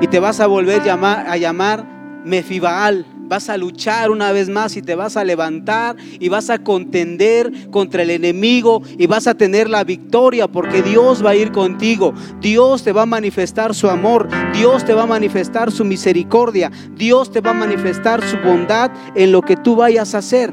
Y 0.00 0.08
te 0.08 0.18
vas 0.18 0.40
a 0.40 0.48
volver 0.48 0.82
llamar, 0.82 1.26
a 1.28 1.36
llamar 1.36 1.86
Mefibaal, 2.24 3.06
vas 3.32 3.48
a 3.48 3.56
luchar 3.56 4.10
una 4.10 4.30
vez 4.30 4.50
más 4.50 4.76
y 4.76 4.82
te 4.82 4.94
vas 4.94 5.16
a 5.16 5.24
levantar 5.24 5.96
y 6.20 6.28
vas 6.28 6.50
a 6.50 6.58
contender 6.58 7.70
contra 7.70 8.02
el 8.02 8.10
enemigo 8.10 8.82
y 8.98 9.06
vas 9.06 9.26
a 9.26 9.32
tener 9.32 9.70
la 9.70 9.84
victoria 9.84 10.48
porque 10.48 10.82
Dios 10.82 11.24
va 11.24 11.30
a 11.30 11.34
ir 11.34 11.50
contigo. 11.50 12.12
Dios 12.42 12.84
te 12.84 12.92
va 12.92 13.02
a 13.02 13.06
manifestar 13.06 13.74
su 13.74 13.88
amor, 13.88 14.28
Dios 14.52 14.84
te 14.84 14.92
va 14.92 15.04
a 15.04 15.06
manifestar 15.06 15.72
su 15.72 15.82
misericordia, 15.82 16.70
Dios 16.94 17.32
te 17.32 17.40
va 17.40 17.52
a 17.52 17.54
manifestar 17.54 18.22
su 18.22 18.36
bondad 18.36 18.90
en 19.14 19.32
lo 19.32 19.40
que 19.40 19.56
tú 19.56 19.76
vayas 19.76 20.14
a 20.14 20.18
hacer. 20.18 20.52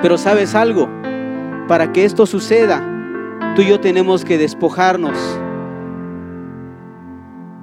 Pero 0.00 0.18
sabes 0.18 0.54
algo, 0.54 0.88
para 1.66 1.92
que 1.92 2.04
esto 2.04 2.26
suceda, 2.26 2.80
tú 3.56 3.62
y 3.62 3.70
yo 3.70 3.80
tenemos 3.80 4.24
que 4.24 4.38
despojarnos 4.38 5.18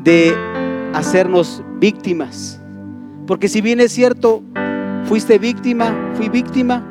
de 0.03 0.35
hacernos 0.93 1.63
víctimas. 1.79 2.59
Porque 3.27 3.47
si 3.47 3.61
bien 3.61 3.79
es 3.79 3.91
cierto, 3.91 4.43
fuiste 5.05 5.39
víctima, 5.39 6.11
fui 6.13 6.29
víctima, 6.29 6.83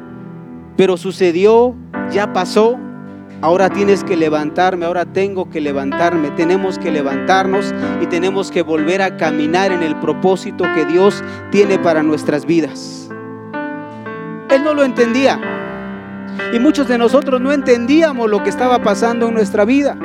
pero 0.77 0.97
sucedió, 0.97 1.77
ya 2.11 2.33
pasó, 2.33 2.77
ahora 3.41 3.71
tienes 3.71 4.03
que 4.03 4.17
levantarme, 4.17 4.85
ahora 4.87 5.05
tengo 5.05 5.49
que 5.49 5.61
levantarme, 5.61 6.31
tenemos 6.33 6.79
que 6.79 6.91
levantarnos 6.91 7.73
y 8.03 8.07
tenemos 8.07 8.51
que 8.51 8.63
volver 8.63 9.01
a 9.01 9.17
caminar 9.17 9.71
en 9.71 9.85
el 9.85 9.95
propósito 9.97 10.65
que 10.75 10.85
Dios 10.87 11.23
tiene 11.53 11.79
para 11.79 12.03
nuestras 12.03 12.47
vidas. 12.47 13.09
Él 14.51 14.65
no 14.65 14.75
lo 14.75 14.83
entendía 14.83 15.41
y 16.53 16.59
muchos 16.59 16.89
de 16.89 16.99
nosotros 16.99 17.41
no 17.41 17.53
entendíamos 17.53 18.29
lo 18.29 18.43
que 18.43 18.51
estaba 18.51 18.83
pasando 18.83 19.29
en 19.29 19.35
nuestra 19.35 19.65
vida. 19.65 19.97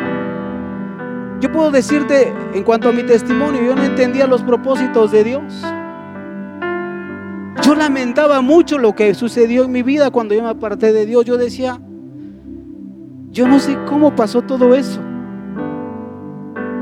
Yo 1.39 1.51
puedo 1.51 1.71
decirte 1.71 2.31
en 2.53 2.63
cuanto 2.63 2.89
a 2.89 2.91
mi 2.91 3.01
testimonio, 3.01 3.63
yo 3.63 3.75
no 3.75 3.83
entendía 3.83 4.27
los 4.27 4.43
propósitos 4.43 5.11
de 5.11 5.23
Dios. 5.23 5.63
Yo 7.63 7.75
lamentaba 7.75 8.41
mucho 8.41 8.77
lo 8.77 8.95
que 8.95 9.13
sucedió 9.13 9.65
en 9.65 9.71
mi 9.71 9.83
vida 9.83 10.11
cuando 10.11 10.33
yo 10.33 10.43
me 10.43 10.49
aparté 10.49 10.93
de 10.93 11.05
Dios. 11.05 11.25
Yo 11.25 11.37
decía, 11.37 11.79
yo 13.31 13.47
no 13.47 13.59
sé 13.59 13.77
cómo 13.87 14.15
pasó 14.15 14.41
todo 14.41 14.75
eso. 14.75 14.99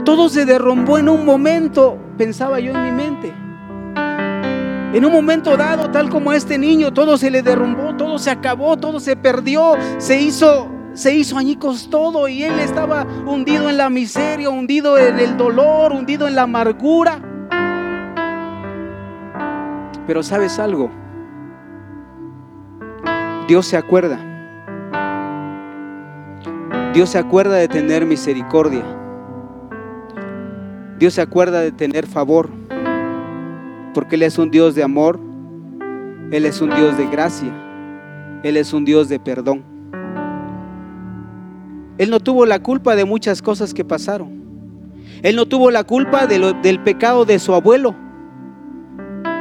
Todo 0.06 0.30
se 0.30 0.46
derrumbó 0.46 0.98
en 0.98 1.10
un 1.10 1.26
momento, 1.26 1.98
pensaba 2.18 2.60
yo 2.60 2.72
en 2.72 2.84
mi 2.84 2.92
mente. 2.92 3.34
En 4.94 5.04
un 5.04 5.12
momento 5.12 5.58
dado, 5.58 5.92
tal 5.92 6.10
como 6.10 6.32
a 6.32 6.38
este 6.38 6.58
niño, 6.58 6.94
todo 6.94 7.18
se 7.18 7.30
le 7.30 7.42
derrumbó, 7.42 7.96
todo 7.98 8.18
se 8.18 8.30
acabó, 8.30 8.78
todo 8.78 9.00
se 9.00 9.18
perdió, 9.18 9.74
se 9.98 10.22
hizo 10.22 10.72
se 10.98 11.14
hizo 11.14 11.38
añicos 11.38 11.90
todo 11.92 12.28
y 12.28 12.42
él 12.42 12.58
estaba 12.58 13.06
hundido 13.28 13.70
en 13.70 13.78
la 13.78 13.88
miseria, 13.88 14.50
hundido 14.50 14.98
en 14.98 15.20
el 15.20 15.38
dolor, 15.38 15.92
hundido 15.92 16.28
en 16.28 16.36
la 16.36 16.42
amargura. 16.44 17.22
Pero 20.08 20.24
sabes 20.24 20.58
algo, 20.58 20.90
Dios 23.48 23.66
se 23.66 23.76
acuerda. 23.78 24.20
Dios 26.94 27.10
se 27.10 27.18
acuerda 27.18 27.56
de 27.56 27.68
tener 27.68 28.06
misericordia. 28.06 28.84
Dios 30.98 31.14
se 31.14 31.22
acuerda 31.22 31.60
de 31.60 31.72
tener 31.72 32.08
favor. 32.08 32.50
Porque 33.94 34.16
Él 34.16 34.24
es 34.24 34.38
un 34.38 34.50
Dios 34.50 34.74
de 34.76 34.84
amor. 34.84 35.20
Él 36.32 36.46
es 36.46 36.62
un 36.62 36.70
Dios 36.70 36.98
de 36.98 37.08
gracia. 37.08 37.52
Él 38.44 38.58
es 38.58 38.74
un 38.74 38.86
Dios 38.86 39.10
de 39.10 39.20
perdón. 39.20 39.64
Él 41.98 42.10
no 42.10 42.20
tuvo 42.20 42.46
la 42.46 42.60
culpa 42.60 42.96
de 42.96 43.06
muchas 43.06 43.42
cosas 43.42 43.74
que 43.74 43.84
pasaron. 43.84 44.30
Él 45.22 45.36
no 45.36 45.46
tuvo 45.48 45.70
la 45.70 45.84
culpa 45.84 46.28
del 46.28 46.80
pecado 46.82 47.26
de 47.26 47.40
su 47.40 47.54
abuelo. 47.54 48.07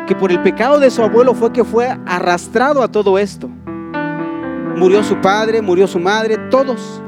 Que 0.06 0.14
por 0.14 0.30
el 0.30 0.40
pecado 0.42 0.78
de 0.78 0.90
su 0.90 1.02
abuelo 1.02 1.34
fue 1.34 1.52
que 1.52 1.64
fue 1.64 1.88
arrastrado 2.06 2.82
a 2.82 2.88
todo 2.88 3.18
esto. 3.18 3.48
Murió 4.76 5.02
su 5.02 5.20
padre, 5.20 5.62
murió 5.62 5.86
su 5.86 5.98
madre, 5.98 6.36
todos. 6.50 7.02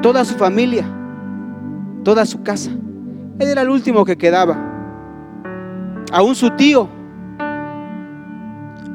Toda 0.00 0.24
su 0.24 0.34
familia. 0.34 0.84
Toda 2.04 2.24
su 2.24 2.42
casa. 2.42 2.70
Él 3.38 3.48
era 3.48 3.62
el 3.62 3.68
último 3.68 4.04
que 4.04 4.16
quedaba. 4.16 4.56
Aún 6.12 6.34
su 6.34 6.50
tío 6.50 6.88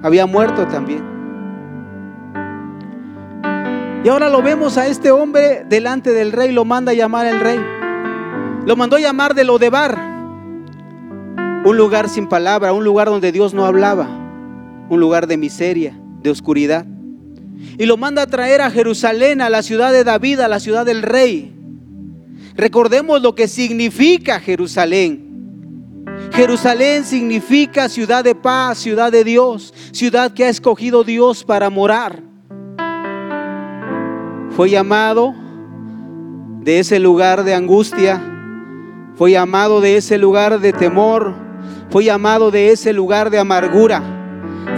había 0.01 0.25
muerto 0.25 0.65
también. 0.67 1.11
Y 4.03 4.09
ahora 4.09 4.29
lo 4.29 4.41
vemos 4.41 4.77
a 4.77 4.87
este 4.87 5.11
hombre 5.11 5.63
delante 5.69 6.11
del 6.11 6.31
rey, 6.31 6.51
lo 6.51 6.65
manda 6.65 6.91
a 6.91 6.95
llamar 6.95 7.27
el 7.27 7.39
rey. 7.39 7.59
Lo 8.65 8.75
mandó 8.75 8.95
a 8.95 8.99
llamar 8.99 9.35
de 9.35 9.43
Lodebar, 9.43 10.10
un 11.63 11.77
lugar 11.77 12.09
sin 12.09 12.27
palabra, 12.27 12.73
un 12.73 12.83
lugar 12.83 13.07
donde 13.07 13.31
Dios 13.31 13.53
no 13.53 13.65
hablaba, 13.65 14.07
un 14.89 14.99
lugar 14.99 15.27
de 15.27 15.37
miseria, 15.37 15.99
de 16.21 16.29
oscuridad. 16.29 16.85
Y 17.77 17.85
lo 17.85 17.97
manda 17.97 18.23
a 18.23 18.27
traer 18.27 18.61
a 18.61 18.71
Jerusalén, 18.71 19.41
a 19.41 19.49
la 19.49 19.61
ciudad 19.61 19.91
de 19.91 20.03
David, 20.03 20.39
a 20.39 20.47
la 20.47 20.59
ciudad 20.59 20.85
del 20.85 21.03
rey. 21.03 21.53
Recordemos 22.55 23.21
lo 23.21 23.35
que 23.35 23.47
significa 23.47 24.39
Jerusalén. 24.39 25.29
Jerusalén 26.33 27.05
significa 27.05 27.89
ciudad 27.89 28.23
de 28.23 28.33
paz, 28.35 28.79
ciudad 28.79 29.11
de 29.11 29.23
Dios, 29.23 29.73
ciudad 29.91 30.33
que 30.33 30.45
ha 30.45 30.49
escogido 30.49 31.03
Dios 31.03 31.43
para 31.43 31.69
morar. 31.69 32.23
Fue 34.55 34.69
llamado 34.69 35.33
de 36.61 36.79
ese 36.79 36.99
lugar 36.99 37.43
de 37.43 37.53
angustia, 37.53 38.21
fue 39.15 39.31
llamado 39.31 39.81
de 39.81 39.97
ese 39.97 40.17
lugar 40.17 40.59
de 40.59 40.73
temor, 40.73 41.50
fue 41.89 42.03
llamado 42.03 42.51
de 42.51 42.71
ese 42.71 42.93
lugar 42.93 43.29
de 43.29 43.39
amargura, 43.39 44.01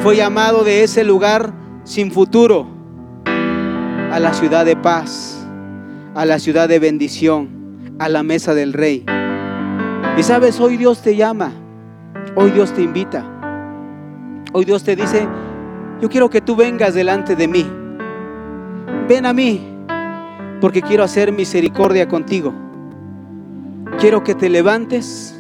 fue 0.02 0.16
llamado 0.16 0.64
de 0.64 0.84
ese 0.84 1.04
lugar 1.04 1.54
sin 1.84 2.12
futuro 2.12 2.68
a 3.26 4.20
la 4.20 4.34
ciudad 4.34 4.66
de 4.66 4.76
paz, 4.76 5.46
a 6.16 6.26
la 6.26 6.40
ciudad 6.40 6.70
de 6.70 6.80
bendición, 6.80 7.96
a 8.00 8.10
la 8.10 8.24
mesa 8.24 8.54
del 8.54 8.74
rey. 8.74 9.06
Y 10.18 10.24
sabes, 10.24 10.60
hoy 10.60 10.78
Dios 10.78 11.02
te 11.02 11.16
llama, 11.16 11.52
hoy 12.36 12.52
Dios 12.52 12.74
te 12.74 12.82
invita, 12.82 13.26
hoy 14.52 14.66
Dios 14.66 14.84
te 14.84 14.96
dice, 14.96 15.28
yo 16.02 16.10
quiero 16.10 16.30
que 16.30 16.42
tú 16.42 16.56
vengas 16.56 16.94
delante 16.94 17.36
de 17.36 17.48
mí 17.48 17.66
ven 19.08 19.26
a 19.26 19.34
mí, 19.34 19.62
porque 20.62 20.82
quiero 20.82 21.04
hacer 21.04 21.32
misericordia 21.32 22.08
contigo. 22.08 22.54
Quiero 24.00 24.24
que 24.24 24.36
te 24.36 24.50
levantes, 24.50 25.33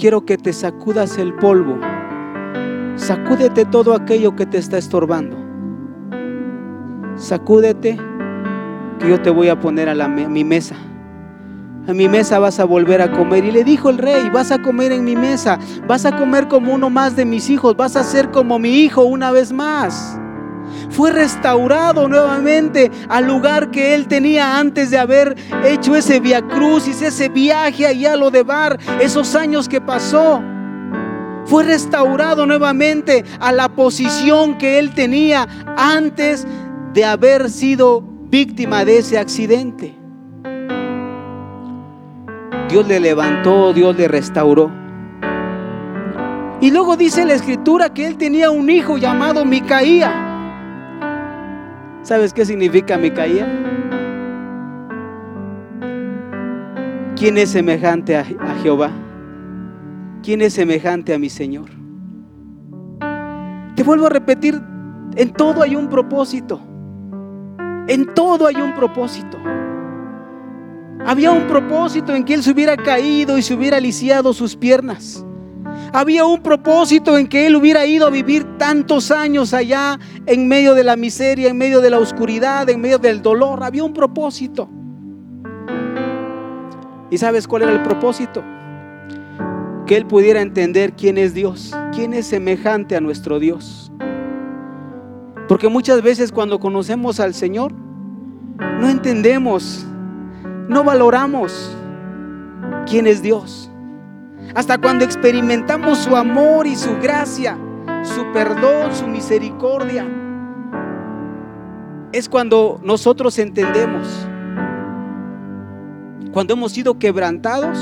quiero 0.00 0.24
que 0.24 0.38
te 0.38 0.54
sacudas 0.54 1.18
el 1.18 1.34
polvo. 1.34 1.78
Sacúdete 2.96 3.66
todo 3.66 3.94
aquello 3.94 4.34
que 4.34 4.46
te 4.46 4.56
está 4.56 4.78
estorbando. 4.78 5.36
Sacúdete 7.16 7.98
que 8.98 9.08
yo 9.08 9.20
te 9.20 9.28
voy 9.28 9.48
a 9.50 9.60
poner 9.60 9.90
a, 9.90 10.08
mi 10.08 10.42
mesa. 10.42 10.74
A 11.86 11.92
mi 11.92 12.08
mesa 12.08 12.38
vas 12.38 12.58
a 12.60 12.64
volver 12.64 13.02
a 13.02 13.12
comer. 13.12 13.44
Y 13.44 13.52
le 13.52 13.62
dijo 13.62 13.90
el 13.90 13.98
rey, 13.98 14.30
vas 14.30 14.50
a 14.50 14.62
comer 14.62 14.90
en 14.92 15.04
mi 15.04 15.16
mesa, 15.16 15.58
vas 15.86 16.06
a 16.06 16.16
comer 16.16 16.48
como 16.48 16.72
uno 16.72 16.88
más 16.88 17.14
de 17.14 17.26
mis 17.26 17.50
hijos, 17.50 17.76
vas 17.76 17.94
a 17.94 18.02
ser 18.02 18.30
como 18.30 18.58
mi 18.58 18.70
hijo 18.80 19.04
una 19.04 19.30
vez 19.30 19.52
más 19.52 20.18
fue 20.90 21.10
restaurado 21.10 22.08
nuevamente 22.08 22.90
al 23.08 23.26
lugar 23.26 23.70
que 23.70 23.94
él 23.94 24.08
tenía 24.08 24.58
antes 24.58 24.90
de 24.90 24.98
haber 24.98 25.36
hecho 25.64 25.96
ese 25.96 26.20
via 26.20 26.42
crucis, 26.42 27.02
ese 27.02 27.28
viaje 27.28 27.86
allá 27.86 28.14
a 28.14 28.16
lo 28.16 28.30
de 28.30 28.42
bar, 28.42 28.78
esos 29.00 29.34
años 29.34 29.68
que 29.68 29.80
pasó. 29.80 30.42
Fue 31.44 31.64
restaurado 31.64 32.46
nuevamente 32.46 33.24
a 33.40 33.52
la 33.52 33.68
posición 33.68 34.58
que 34.58 34.78
él 34.78 34.94
tenía 34.94 35.48
antes 35.76 36.46
de 36.92 37.04
haber 37.04 37.50
sido 37.50 38.02
víctima 38.02 38.84
de 38.84 38.98
ese 38.98 39.18
accidente. 39.18 39.96
Dios 42.68 42.86
le 42.86 43.00
levantó, 43.00 43.72
Dios 43.72 43.96
le 43.96 44.06
restauró. 44.06 44.70
Y 46.60 46.70
luego 46.70 46.96
dice 46.96 47.24
la 47.24 47.34
escritura 47.34 47.92
que 47.92 48.06
él 48.06 48.16
tenía 48.16 48.50
un 48.50 48.70
hijo 48.70 48.98
llamado 48.98 49.44
Micaía. 49.44 50.29
¿Sabes 52.02 52.32
qué 52.32 52.44
significa 52.44 52.96
Micaía? 52.96 53.46
¿Quién 57.16 57.36
es 57.36 57.50
semejante 57.50 58.16
a, 58.16 58.20
a 58.20 58.54
Jehová? 58.62 58.90
¿Quién 60.22 60.40
es 60.40 60.54
semejante 60.54 61.12
a 61.12 61.18
mi 61.18 61.28
Señor? 61.28 61.68
Te 63.76 63.82
vuelvo 63.82 64.06
a 64.06 64.10
repetir, 64.10 64.60
en 65.16 65.32
todo 65.32 65.62
hay 65.62 65.76
un 65.76 65.88
propósito. 65.88 66.60
En 67.88 68.14
todo 68.14 68.46
hay 68.46 68.56
un 68.56 68.74
propósito. 68.74 69.38
Había 71.04 71.32
un 71.32 71.46
propósito 71.46 72.14
en 72.14 72.24
que 72.24 72.34
él 72.34 72.42
se 72.42 72.52
hubiera 72.52 72.76
caído 72.76 73.38
y 73.38 73.42
se 73.42 73.54
hubiera 73.54 73.80
lisiado 73.80 74.32
sus 74.32 74.56
piernas. 74.56 75.24
Había 75.92 76.24
un 76.24 76.40
propósito 76.40 77.18
en 77.18 77.26
que 77.26 77.46
él 77.46 77.56
hubiera 77.56 77.84
ido 77.86 78.06
a 78.06 78.10
vivir 78.10 78.58
tantos 78.58 79.10
años 79.10 79.52
allá 79.54 79.98
en 80.26 80.46
medio 80.46 80.74
de 80.74 80.84
la 80.84 80.96
miseria, 80.96 81.48
en 81.48 81.58
medio 81.58 81.80
de 81.80 81.90
la 81.90 81.98
oscuridad, 81.98 82.68
en 82.68 82.80
medio 82.80 82.98
del 82.98 83.22
dolor. 83.22 83.62
Había 83.64 83.84
un 83.84 83.92
propósito. 83.92 84.68
¿Y 87.10 87.18
sabes 87.18 87.48
cuál 87.48 87.62
era 87.62 87.72
el 87.72 87.82
propósito? 87.82 88.44
Que 89.86 89.96
él 89.96 90.06
pudiera 90.06 90.40
entender 90.40 90.92
quién 90.92 91.18
es 91.18 91.34
Dios, 91.34 91.76
quién 91.92 92.14
es 92.14 92.26
semejante 92.26 92.94
a 92.94 93.00
nuestro 93.00 93.40
Dios. 93.40 93.90
Porque 95.48 95.68
muchas 95.68 96.00
veces 96.02 96.30
cuando 96.30 96.60
conocemos 96.60 97.18
al 97.18 97.34
Señor, 97.34 97.72
no 98.78 98.88
entendemos, 98.88 99.84
no 100.68 100.84
valoramos 100.84 101.76
quién 102.86 103.08
es 103.08 103.20
Dios. 103.22 103.69
Hasta 104.54 104.78
cuando 104.78 105.04
experimentamos 105.04 105.98
su 105.98 106.16
amor 106.16 106.66
y 106.66 106.74
su 106.74 106.96
gracia, 107.00 107.56
su 108.02 108.32
perdón, 108.32 108.94
su 108.94 109.06
misericordia, 109.06 110.06
es 112.12 112.28
cuando 112.28 112.80
nosotros 112.82 113.38
entendemos, 113.38 114.08
cuando 116.32 116.54
hemos 116.54 116.72
sido 116.72 116.98
quebrantados, 116.98 117.78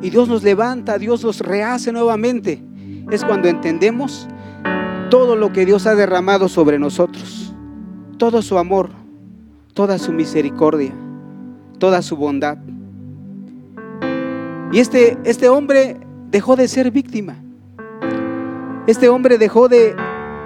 y 0.00 0.10
Dios 0.10 0.28
nos 0.28 0.42
levanta, 0.42 0.98
Dios 0.98 1.24
nos 1.24 1.40
rehace 1.40 1.90
nuevamente, 1.90 2.62
es 3.10 3.24
cuando 3.24 3.48
entendemos 3.48 4.28
todo 5.10 5.34
lo 5.34 5.52
que 5.52 5.66
Dios 5.66 5.86
ha 5.86 5.94
derramado 5.94 6.48
sobre 6.48 6.78
nosotros, 6.78 7.52
todo 8.18 8.42
su 8.42 8.58
amor, 8.58 8.90
toda 9.72 9.98
su 9.98 10.12
misericordia, 10.12 10.92
toda 11.78 12.02
su 12.02 12.16
bondad. 12.16 12.58
Y 14.72 14.80
este, 14.80 15.18
este 15.24 15.48
hombre 15.48 16.00
dejó 16.30 16.56
de 16.56 16.68
ser 16.68 16.90
víctima. 16.90 17.36
Este 18.86 19.08
hombre 19.08 19.38
dejó 19.38 19.68
de, 19.68 19.94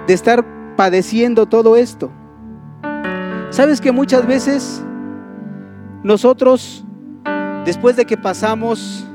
de 0.07 0.13
estar 0.13 0.75
padeciendo 0.75 1.45
todo 1.45 1.75
esto. 1.75 2.11
Sabes 3.49 3.81
que 3.81 3.91
muchas 3.91 4.27
veces 4.27 4.83
nosotros, 6.03 6.85
después 7.65 7.95
de 7.95 8.05
que 8.05 8.15
pasamos 8.15 9.05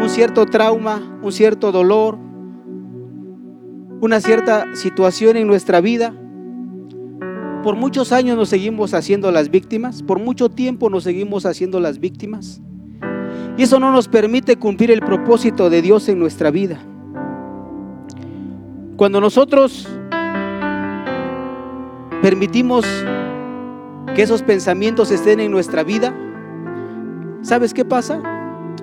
un 0.00 0.08
cierto 0.08 0.46
trauma, 0.46 1.18
un 1.22 1.32
cierto 1.32 1.72
dolor, 1.72 2.16
una 4.00 4.20
cierta 4.20 4.74
situación 4.74 5.36
en 5.36 5.46
nuestra 5.46 5.80
vida, 5.80 6.14
por 7.62 7.76
muchos 7.76 8.12
años 8.12 8.38
nos 8.38 8.48
seguimos 8.48 8.94
haciendo 8.94 9.30
las 9.30 9.50
víctimas, 9.50 10.02
por 10.02 10.18
mucho 10.18 10.48
tiempo 10.48 10.88
nos 10.88 11.04
seguimos 11.04 11.44
haciendo 11.44 11.80
las 11.80 11.98
víctimas. 11.98 12.62
Y 13.56 13.64
eso 13.64 13.78
no 13.80 13.92
nos 13.92 14.08
permite 14.08 14.56
cumplir 14.56 14.90
el 14.90 15.00
propósito 15.00 15.70
de 15.70 15.82
Dios 15.82 16.08
en 16.08 16.18
nuestra 16.18 16.50
vida. 16.50 16.78
Cuando 18.96 19.20
nosotros 19.20 19.88
permitimos 22.22 22.86
que 24.14 24.22
esos 24.22 24.42
pensamientos 24.42 25.10
estén 25.10 25.40
en 25.40 25.50
nuestra 25.50 25.82
vida, 25.82 26.14
¿sabes 27.42 27.72
qué 27.72 27.84
pasa? 27.84 28.20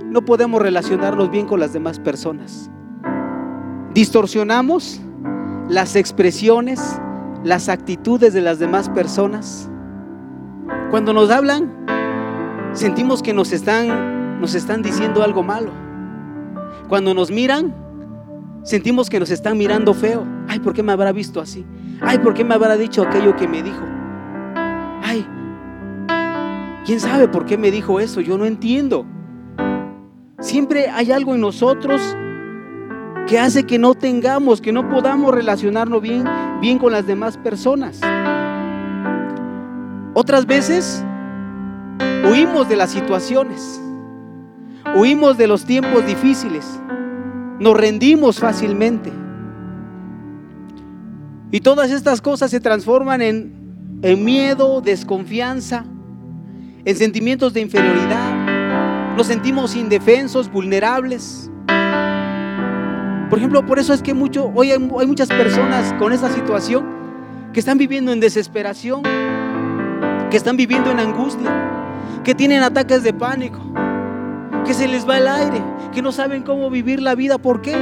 No 0.06 0.24
podemos 0.24 0.62
relacionarnos 0.62 1.30
bien 1.30 1.46
con 1.46 1.60
las 1.60 1.74
demás 1.74 2.00
personas. 2.00 2.72
Distorsionamos 3.94 5.02
las 5.70 5.96
expresiones, 5.96 7.00
las 7.44 7.70
actitudes 7.70 8.34
de 8.34 8.42
las 8.42 8.60
demás 8.60 8.90
personas. 8.90 9.70
Cuando 10.90 11.14
nos 11.14 11.30
hablan, 11.30 11.72
sentimos 12.74 13.22
que 13.22 13.34
nos 13.34 13.52
están, 13.52 14.17
nos 14.40 14.56
están 14.56 14.82
diciendo 14.82 15.24
algo 15.24 15.44
malo. 15.44 15.72
Cuando 16.88 17.14
nos 17.14 17.32
miran, 17.32 17.74
sentimos 18.64 19.10
que 19.10 19.20
nos 19.20 19.30
están 19.30 19.58
mirando 19.58 19.94
feo. 19.94 20.26
Ay, 20.48 20.60
¿por 20.60 20.74
qué 20.74 20.84
me 20.84 20.92
habrá 20.92 21.12
visto 21.12 21.42
así? 21.42 21.66
Ay, 22.02 22.20
¿por 22.20 22.34
qué 22.34 22.44
me 22.44 22.54
habrá 22.54 22.78
dicho 22.78 23.04
aquello 23.04 23.36
que 23.36 23.48
me 23.48 23.64
dijo? 23.64 23.84
Ay, 25.04 25.26
¿quién 26.86 27.00
sabe 27.00 27.28
por 27.28 27.46
qué 27.46 27.58
me 27.58 27.72
dijo 27.72 28.00
eso? 28.00 28.22
Yo 28.22 28.38
no 28.38 28.46
entiendo. 28.46 29.06
Siempre 30.40 30.90
hay 30.90 31.12
algo 31.12 31.34
en 31.34 31.42
nosotros 31.42 32.02
que 33.28 33.40
hace 33.40 33.66
que 33.66 33.78
no 33.78 33.94
tengamos, 33.94 34.62
que 34.62 34.72
no 34.72 34.88
podamos 34.90 35.34
relacionarnos 35.34 36.02
bien, 36.02 36.24
bien 36.62 36.80
con 36.80 36.94
las 36.94 37.06
demás 37.06 37.38
personas. 37.38 38.00
Otras 40.14 40.46
veces 40.46 41.04
huimos 42.32 42.70
de 42.70 42.76
las 42.76 42.92
situaciones, 42.92 43.82
huimos 44.96 45.38
de 45.38 45.48
los 45.48 45.66
tiempos 45.66 46.06
difíciles, 46.06 46.80
nos 47.60 47.76
rendimos 47.76 48.40
fácilmente. 48.40 49.12
Y 51.52 51.62
todas 51.62 51.92
estas 51.92 52.22
cosas 52.22 52.52
se 52.52 52.60
transforman 52.60 53.22
en, 53.22 54.00
en 54.02 54.24
miedo, 54.24 54.82
desconfianza, 54.82 55.86
en 56.84 56.96
sentimientos 56.96 57.54
de 57.54 57.62
inferioridad. 57.62 59.16
Nos 59.16 59.28
sentimos 59.28 59.76
indefensos, 59.76 60.52
vulnerables. 60.52 61.50
Por 63.30 63.40
ejemplo, 63.40 63.66
por 63.66 63.80
eso 63.80 63.94
es 63.94 64.02
que 64.02 64.14
mucho, 64.14 64.52
hoy 64.54 64.72
hay, 64.72 64.90
hay 65.00 65.08
muchas 65.08 65.28
personas 65.28 65.94
con 65.94 66.14
esta 66.14 66.30
situación 66.30 66.86
que 67.54 67.60
están 67.60 67.78
viviendo 67.78 68.12
en 68.12 68.20
desesperación, 68.20 69.02
que 70.30 70.38
están 70.38 70.58
viviendo 70.58 70.92
en 70.92 71.00
angustia, 71.00 71.50
que 72.24 72.36
tienen 72.36 72.62
ataques 72.62 73.04
de 73.04 73.14
pánico, 73.14 73.60
que 74.68 74.74
se 74.74 74.88
les 74.88 75.08
va 75.08 75.18
el 75.18 75.28
aire, 75.28 75.64
que 75.94 76.02
no 76.02 76.12
saben 76.12 76.44
cómo 76.44 76.70
vivir 76.70 77.02
la 77.02 77.16
vida. 77.16 77.38
¿Por 77.38 77.62
qué? 77.62 77.74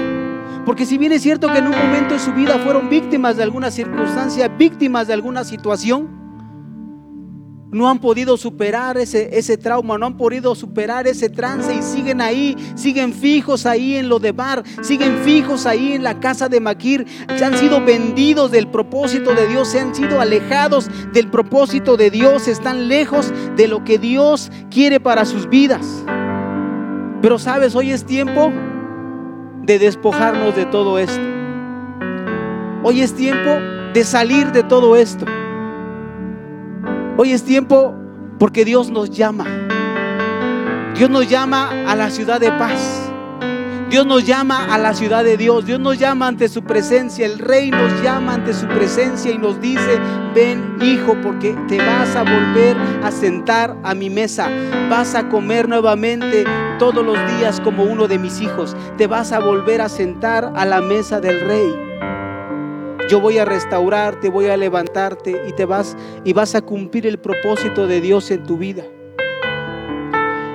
Porque 0.65 0.85
si 0.85 0.99
bien 0.99 1.11
es 1.11 1.23
cierto 1.23 1.51
que 1.51 1.57
en 1.57 1.67
un 1.67 1.75
momento 1.75 2.13
de 2.13 2.19
su 2.19 2.31
vida 2.31 2.59
fueron 2.59 2.89
víctimas 2.89 3.37
de 3.37 3.43
alguna 3.43 3.71
circunstancia, 3.71 4.47
víctimas 4.47 5.07
de 5.07 5.13
alguna 5.13 5.43
situación, 5.43 6.23
no 7.71 7.89
han 7.89 7.99
podido 7.99 8.37
superar 8.37 8.97
ese, 8.97 9.37
ese 9.37 9.57
trauma, 9.57 9.97
no 9.97 10.05
han 10.05 10.15
podido 10.15 10.53
superar 10.55 11.07
ese 11.07 11.29
trance 11.29 11.73
y 11.73 11.81
siguen 11.81 12.21
ahí, 12.21 12.55
siguen 12.75 13.13
fijos 13.13 13.65
ahí 13.65 13.95
en 13.95 14.07
lo 14.07 14.19
de 14.19 14.31
Bar, 14.31 14.63
siguen 14.81 15.17
fijos 15.23 15.65
ahí 15.65 15.93
en 15.93 16.03
la 16.03 16.19
casa 16.19 16.47
de 16.47 16.59
Maquir, 16.59 17.05
se 17.35 17.43
han 17.43 17.57
sido 17.57 17.83
vendidos 17.83 18.51
del 18.51 18.67
propósito 18.67 19.33
de 19.33 19.47
Dios, 19.47 19.69
se 19.69 19.79
han 19.79 19.93
sido 19.93 20.21
alejados 20.21 20.89
del 21.11 21.29
propósito 21.29 21.97
de 21.97 22.11
Dios, 22.11 22.47
están 22.47 22.87
lejos 22.87 23.33
de 23.57 23.67
lo 23.67 23.83
que 23.83 23.97
Dios 23.97 24.51
quiere 24.69 24.99
para 24.99 25.25
sus 25.25 25.49
vidas. 25.49 26.05
Pero 27.25 27.39
sabes, 27.39 27.73
hoy 27.73 27.89
es 27.89 28.05
tiempo 28.05 28.53
de 29.63 29.79
despojarnos 29.79 30.55
de 30.55 30.67
todo 30.67 30.99
esto. 30.99 31.23
Hoy 32.83 33.01
es 33.01 33.15
tiempo 33.15 33.49
de 33.95 34.03
salir 34.03 34.51
de 34.51 34.61
todo 34.61 34.95
esto. 34.95 35.25
Hoy 37.17 37.31
es 37.31 37.43
tiempo 37.43 37.95
porque 38.37 38.63
Dios 38.63 38.91
nos 38.91 39.09
llama. 39.09 39.45
Dios 40.95 41.09
nos 41.09 41.27
llama 41.27 41.71
a 41.87 41.95
la 41.95 42.11
ciudad 42.11 42.39
de 42.39 42.51
paz. 42.51 43.04
Dios 43.89 44.05
nos 44.07 44.25
llama 44.25 44.73
a 44.73 44.79
la 44.79 44.93
ciudad 44.95 45.23
de 45.23 45.37
Dios. 45.37 45.65
Dios 45.65 45.79
nos 45.79 45.99
llama 45.99 46.27
ante 46.27 46.49
su 46.49 46.63
presencia. 46.63 47.25
El 47.25 47.37
rey 47.37 47.69
nos 47.69 48.01
llama 48.01 48.33
ante 48.33 48.53
su 48.53 48.67
presencia 48.67 49.31
y 49.31 49.37
nos 49.37 49.61
dice, 49.61 49.99
ven 50.33 50.77
hijo, 50.81 51.15
porque 51.21 51.55
te 51.67 51.77
vas 51.77 52.15
a 52.15 52.23
volver 52.23 52.75
a 53.03 53.11
sentar 53.11 53.77
a 53.83 53.93
mi 53.93 54.09
mesa. 54.09 54.49
Vas 54.89 55.13
a 55.13 55.29
comer 55.29 55.69
nuevamente 55.69 56.45
todos 56.79 57.05
los 57.05 57.17
días 57.37 57.61
como 57.61 57.83
uno 57.83 58.07
de 58.07 58.17
mis 58.17 58.41
hijos. 58.41 58.75
Te 58.97 59.05
vas 59.05 59.31
a 59.31 59.39
volver 59.39 59.81
a 59.81 59.89
sentar 59.89 60.51
a 60.55 60.65
la 60.65 60.81
mesa 60.81 61.21
del 61.21 61.39
rey. 61.41 61.75
Yo 63.07 63.21
voy 63.21 63.37
a 63.37 63.45
restaurarte, 63.45 64.29
voy 64.29 64.47
a 64.47 64.57
levantarte 64.57 65.43
y 65.47 65.53
te 65.53 65.65
vas 65.65 65.95
y 66.23 66.33
vas 66.33 66.55
a 66.55 66.61
cumplir 66.61 67.05
el 67.05 67.19
propósito 67.19 67.85
de 67.85 68.01
Dios 68.01 68.31
en 68.31 68.43
tu 68.43 68.57
vida. 68.57 68.83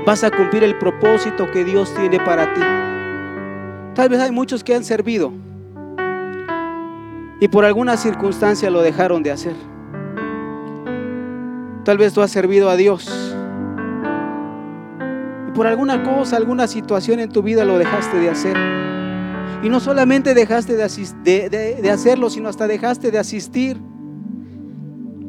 Vas 0.05 0.25
a 0.25 0.31
cumplir 0.33 0.64
el 0.64 0.77
propósito 0.79 1.49
que 1.53 1.64
Dios 1.64 1.95
tiene 1.95 2.19
para 2.19 2.53
ti. 2.55 2.89
Tal 4.01 4.09
vez 4.09 4.21
hay 4.21 4.31
muchos 4.31 4.65
que 4.65 4.75
han 4.75 4.83
servido 4.83 5.31
y 7.39 7.49
por 7.49 7.67
alguna 7.67 7.99
circunstancia 7.99 8.71
lo 8.71 8.81
dejaron 8.81 9.23
de 9.23 9.31
hacer. 9.31 9.53
Tal 11.85 11.99
vez 11.99 12.15
tú 12.15 12.23
has 12.23 12.31
servido 12.31 12.71
a 12.71 12.77
Dios 12.77 13.37
y 15.47 15.51
por 15.51 15.67
alguna 15.67 16.03
cosa, 16.03 16.39
alguna 16.39 16.67
situación 16.67 17.21
en 17.21 17.29
tu 17.29 17.43
vida 17.43 17.67
lo 17.67 17.77
dejaste 17.77 18.17
de 18.17 18.31
hacer. 18.31 18.57
Y 19.63 19.69
no 19.69 19.81
solamente 19.81 20.33
dejaste 20.33 20.77
de, 20.77 21.91
hacerlo, 21.93 22.31
sino 22.31 22.49
hasta 22.49 22.67
dejaste 22.67 23.11
de 23.11 23.19
asistir. 23.19 23.79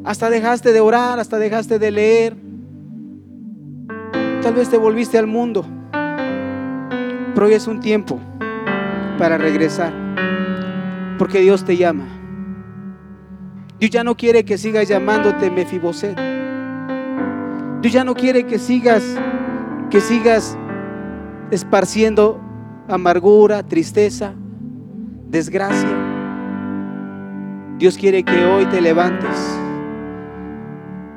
Hasta 0.02 0.30
dejaste 0.30 0.72
de 0.72 0.80
orar, 0.80 1.20
hasta 1.20 1.38
dejaste 1.38 1.78
de 1.78 1.90
leer. 1.90 2.36
Tal 4.40 4.54
vez 4.54 4.70
te 4.70 4.78
volviste 4.78 5.18
al 5.18 5.26
mundo. 5.26 5.66
Pero 7.34 7.46
hoy 7.46 7.52
es 7.52 7.66
un 7.66 7.80
tiempo 7.80 8.18
para 9.22 9.38
regresar. 9.38 9.92
Porque 11.16 11.38
Dios 11.38 11.64
te 11.64 11.76
llama. 11.76 12.08
Dios 13.78 13.92
ya 13.92 14.02
no 14.02 14.16
quiere 14.16 14.44
que 14.44 14.58
sigas 14.58 14.88
llamándote 14.88 15.48
Mefiboset. 15.48 16.18
Dios 17.80 17.92
ya 17.92 18.02
no 18.02 18.14
quiere 18.14 18.46
que 18.46 18.58
sigas 18.58 19.04
que 19.90 20.00
sigas 20.00 20.58
esparciendo 21.52 22.40
amargura, 22.88 23.62
tristeza, 23.62 24.34
desgracia. 25.30 25.96
Dios 27.78 27.96
quiere 27.96 28.24
que 28.24 28.44
hoy 28.44 28.66
te 28.66 28.80
levantes 28.80 29.56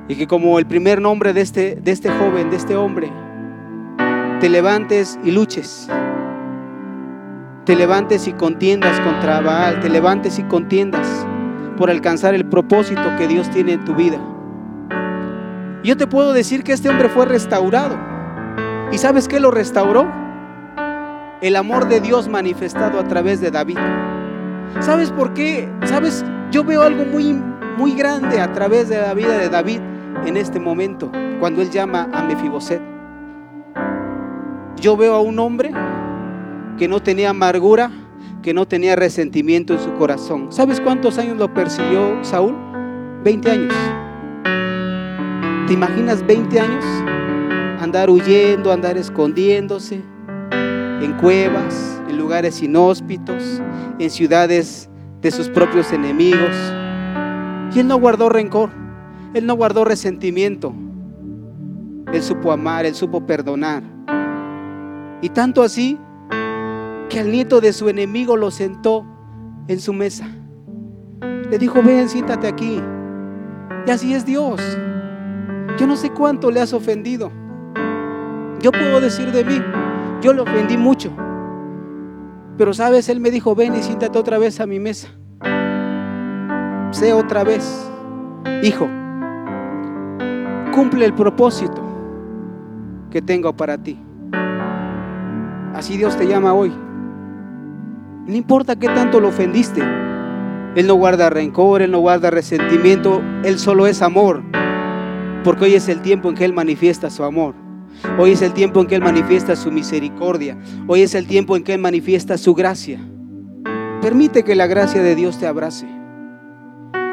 y 0.08 0.15
que 0.15 0.28
como 0.28 0.60
el 0.60 0.68
primer 0.68 1.02
nombre 1.02 1.34
de 1.34 1.41
este, 1.41 1.76
de 1.78 1.91
este 1.91 2.12
joven, 2.12 2.52
de 2.52 2.58
este 2.58 2.76
hombre, 2.76 3.12
te 4.39 4.48
levantes 4.48 5.18
y 5.24 5.32
luches. 5.32 5.89
Te 7.65 7.75
levantes 7.75 8.28
y 8.28 8.34
contiendas 8.34 8.99
contra 9.01 9.41
Baal, 9.41 9.80
te 9.80 9.89
levantes 9.89 10.39
y 10.39 10.43
contiendas 10.43 11.08
por 11.78 11.89
alcanzar 11.89 12.34
el 12.36 12.45
propósito 12.45 13.15
que 13.17 13.28
Dios 13.28 13.49
tiene 13.49 13.73
en 13.73 13.86
tu 13.86 13.95
vida. 13.95 14.19
Yo 15.84 15.97
te 15.97 16.08
puedo 16.08 16.34
decir 16.34 16.63
que 16.63 16.73
este 16.73 16.89
hombre 16.89 17.10
fue 17.10 17.25
restaurado. 17.25 17.97
¿Y 18.91 18.97
sabes 18.97 19.28
qué 19.28 19.39
lo 19.39 19.51
restauró? 19.51 20.08
el 21.41 21.56
amor 21.56 21.88
de 21.88 21.99
Dios 21.99 22.28
manifestado 22.28 22.99
a 22.99 23.08
través 23.08 23.41
de 23.41 23.51
David. 23.51 23.78
¿Sabes 24.80 25.12
por 25.12 25.34
qué? 25.34 25.69
¿Sabes? 25.84 26.25
Yo 26.51 26.63
veo 26.63 26.82
algo 26.82 27.06
muy, 27.06 27.34
muy 27.78 27.93
grande 27.93 28.41
a 28.41 28.51
través 28.51 28.89
de 28.89 28.99
la 28.99 29.13
vida 29.13 29.38
de 29.38 29.49
David 29.49 29.80
en 30.25 30.38
este 30.38 30.60
momento, 30.60 31.12
cuando 31.39 31.62
él 31.62 31.69
llama 31.69 32.10
a 32.13 32.23
Mefiboset. 32.23 32.82
Yo 34.78 34.97
veo 34.97 35.13
a 35.13 35.21
un 35.21 35.38
hombre 35.39 35.71
que 36.77 36.88
no 36.88 37.01
tenía 37.01 37.29
amargura, 37.29 37.91
que 38.41 38.53
no 38.53 38.67
tenía 38.67 38.95
resentimiento 38.95 39.73
en 39.73 39.79
su 39.79 39.93
corazón. 39.93 40.47
¿Sabes 40.51 40.79
cuántos 40.81 41.17
años 41.17 41.38
lo 41.38 41.53
persiguió 41.53 42.23
Saúl? 42.23 42.55
20 43.23 43.51
años. 43.51 43.73
¿Te 45.67 45.73
imaginas 45.73 46.25
20 46.25 46.59
años? 46.59 46.85
Andar 47.81 48.09
huyendo, 48.09 48.71
andar 48.71 48.97
escondiéndose 48.97 50.01
en 51.01 51.13
cuevas, 51.13 52.01
en 52.09 52.17
lugares 52.17 52.61
inhóspitos, 52.61 53.61
en 53.99 54.09
ciudades 54.09 54.89
de 55.21 55.31
sus 55.31 55.49
propios 55.49 55.91
enemigos. 55.91 56.55
Y 57.73 57.79
él 57.79 57.88
no 57.88 57.97
guardó 57.97 58.29
rencor, 58.29 58.69
él 59.33 59.45
no 59.45 59.55
guardó 59.55 59.85
resentimiento. 59.85 60.73
Él 62.13 62.21
supo 62.21 62.51
amar, 62.51 62.85
él 62.85 62.93
supo 62.93 63.25
perdonar. 63.25 63.83
Y 65.21 65.29
tanto 65.29 65.63
así 65.63 65.97
que 67.10 67.20
al 67.20 67.32
nieto 67.32 67.62
de 67.62 67.74
su 67.74 67.89
enemigo 67.89 68.38
lo 68.38 68.52
sentó 68.52 69.06
en 69.68 69.80
su 69.80 69.94
mesa. 69.94 70.28
Le 71.50 71.58
dijo, 71.58 71.82
ven, 71.84 72.10
siéntate 72.10 72.48
aquí. 72.48 72.82
Y 73.86 73.91
así 73.91 74.13
es 74.13 74.26
Dios. 74.26 74.62
Yo 75.78 75.88
no 75.88 75.96
sé 75.96 76.10
cuánto 76.10 76.52
le 76.52 76.62
has 76.62 76.74
ofendido. 76.74 77.32
Yo 78.62 78.72
puedo 78.72 79.00
decir 79.00 79.32
de 79.32 79.44
mí, 79.44 79.62
yo 80.22 80.34
le 80.34 80.41
ofendí 80.41 80.78
mucho. 80.78 81.12
Pero 82.58 82.74
sabes, 82.74 83.10
Él 83.10 83.20
me 83.20 83.30
dijo, 83.32 83.54
ven 83.54 83.76
y 83.76 83.84
siéntate 83.84 84.18
otra 84.18 84.38
vez 84.38 84.60
a 84.60 84.65
mi 84.65 84.80
mesa. 84.80 85.10
Sé 86.91 87.12
otra 87.12 87.44
vez, 87.44 87.91
hijo, 88.63 88.88
cumple 90.74 91.06
el 91.06 91.13
propósito 91.13 91.84
que 93.12 93.22
tengo 93.22 93.56
para 93.56 93.78
ti. 93.78 94.00
Así 95.74 95.98
Dios 95.98 96.15
te 96.15 96.26
llama 96.26 96.54
hoy. 96.54 96.85
No 98.25 98.35
importa 98.35 98.75
qué 98.75 98.88
tanto 98.88 99.19
lo 99.19 99.27
ofendiste. 99.27 99.81
Él 100.75 100.88
no 100.88 100.95
guarda 100.95 101.29
rencor, 101.29 101.81
Él 101.83 101.91
no 101.91 101.99
guarda 101.99 102.31
resentimiento, 102.31 103.21
Él 103.43 103.59
solo 103.59 103.85
es 103.85 104.01
amor. 104.01 104.41
Porque 105.43 105.65
hoy 105.65 105.75
es 105.75 105.88
el 105.89 106.01
tiempo 106.01 106.29
en 106.29 106.35
que 106.35 106.43
Él 106.43 106.53
manifiesta 106.53 107.11
su 107.11 107.23
amor. 107.23 107.53
Hoy 108.17 108.31
es 108.31 108.41
el 108.41 108.53
tiempo 108.53 108.81
en 108.81 108.88
que 108.88 108.95
Él 108.95 109.01
manifiesta 109.01 109.55
su 109.55 109.71
misericordia. 109.71 110.57
Hoy 110.88 111.01
es 111.01 111.13
el 111.13 111.27
tiempo 111.27 111.55
en 111.55 111.63
que 111.63 111.75
Él 111.75 111.81
manifiesta 111.81 112.38
su 112.38 112.55
gracia. 112.55 112.99
Permite 114.01 114.43
que 114.43 114.55
la 114.55 114.67
gracia 114.67 115.03
de 115.03 115.15
Dios 115.15 115.38
te 115.39 115.45
abrace. 115.45 115.88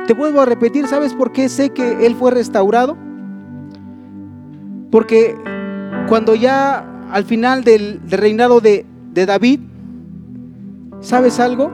Te 0.06 0.14
vuelvo 0.14 0.40
a 0.40 0.46
repetir, 0.46 0.88
¿sabes 0.88 1.14
por 1.14 1.30
qué 1.30 1.48
sé 1.48 1.70
que 1.70 2.06
Él 2.06 2.16
fue 2.16 2.30
restaurado? 2.30 2.96
Porque 4.90 5.36
cuando 6.08 6.34
ya 6.34 6.86
al 7.10 7.24
final 7.24 7.64
del, 7.64 8.00
reinado 8.08 8.60
de, 8.60 8.86
de 9.12 9.26
David, 9.26 9.60
¿sabes 11.02 11.38
algo? 11.38 11.70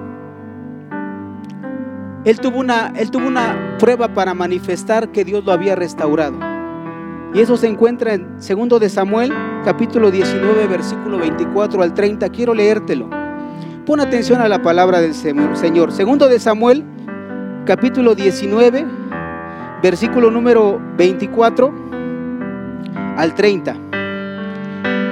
Él 2.25 2.41
tuvo, 2.41 2.59
una, 2.59 2.93
él 2.97 3.11
tuvo 3.11 3.29
una 3.29 3.77
prueba 3.79 4.09
para 4.09 4.35
manifestar 4.35 5.11
que 5.11 5.25
Dios 5.25 5.45
lo 5.45 5.53
había 5.53 5.77
restaurado. 5.77 6.37
Y 7.33 7.41
eso 7.41 7.57
se 7.57 7.69
encuentra 7.69 8.15
en 8.15 8.37
2 8.39 8.81
de 8.81 8.89
Samuel, 8.89 9.33
capítulo 9.65 10.11
19, 10.11 10.67
versículo 10.67 11.19
24 11.19 11.83
al 11.83 11.95
30. 11.95 12.29
Quiero 12.31 12.55
leértelo. 12.55 13.09
Pon 13.87 14.01
atención 14.01 14.41
a 14.41 14.49
la 14.49 14.61
palabra 14.61 15.01
del 15.01 15.15
Señor. 15.15 15.93
Segundo 15.93 16.29
de 16.29 16.41
Samuel, 16.41 16.85
capítulo 17.65 18.15
19, 18.15 18.85
versículo 19.83 20.31
número 20.31 20.81
24 20.97 21.73
al 23.17 23.35
30. 23.35 23.77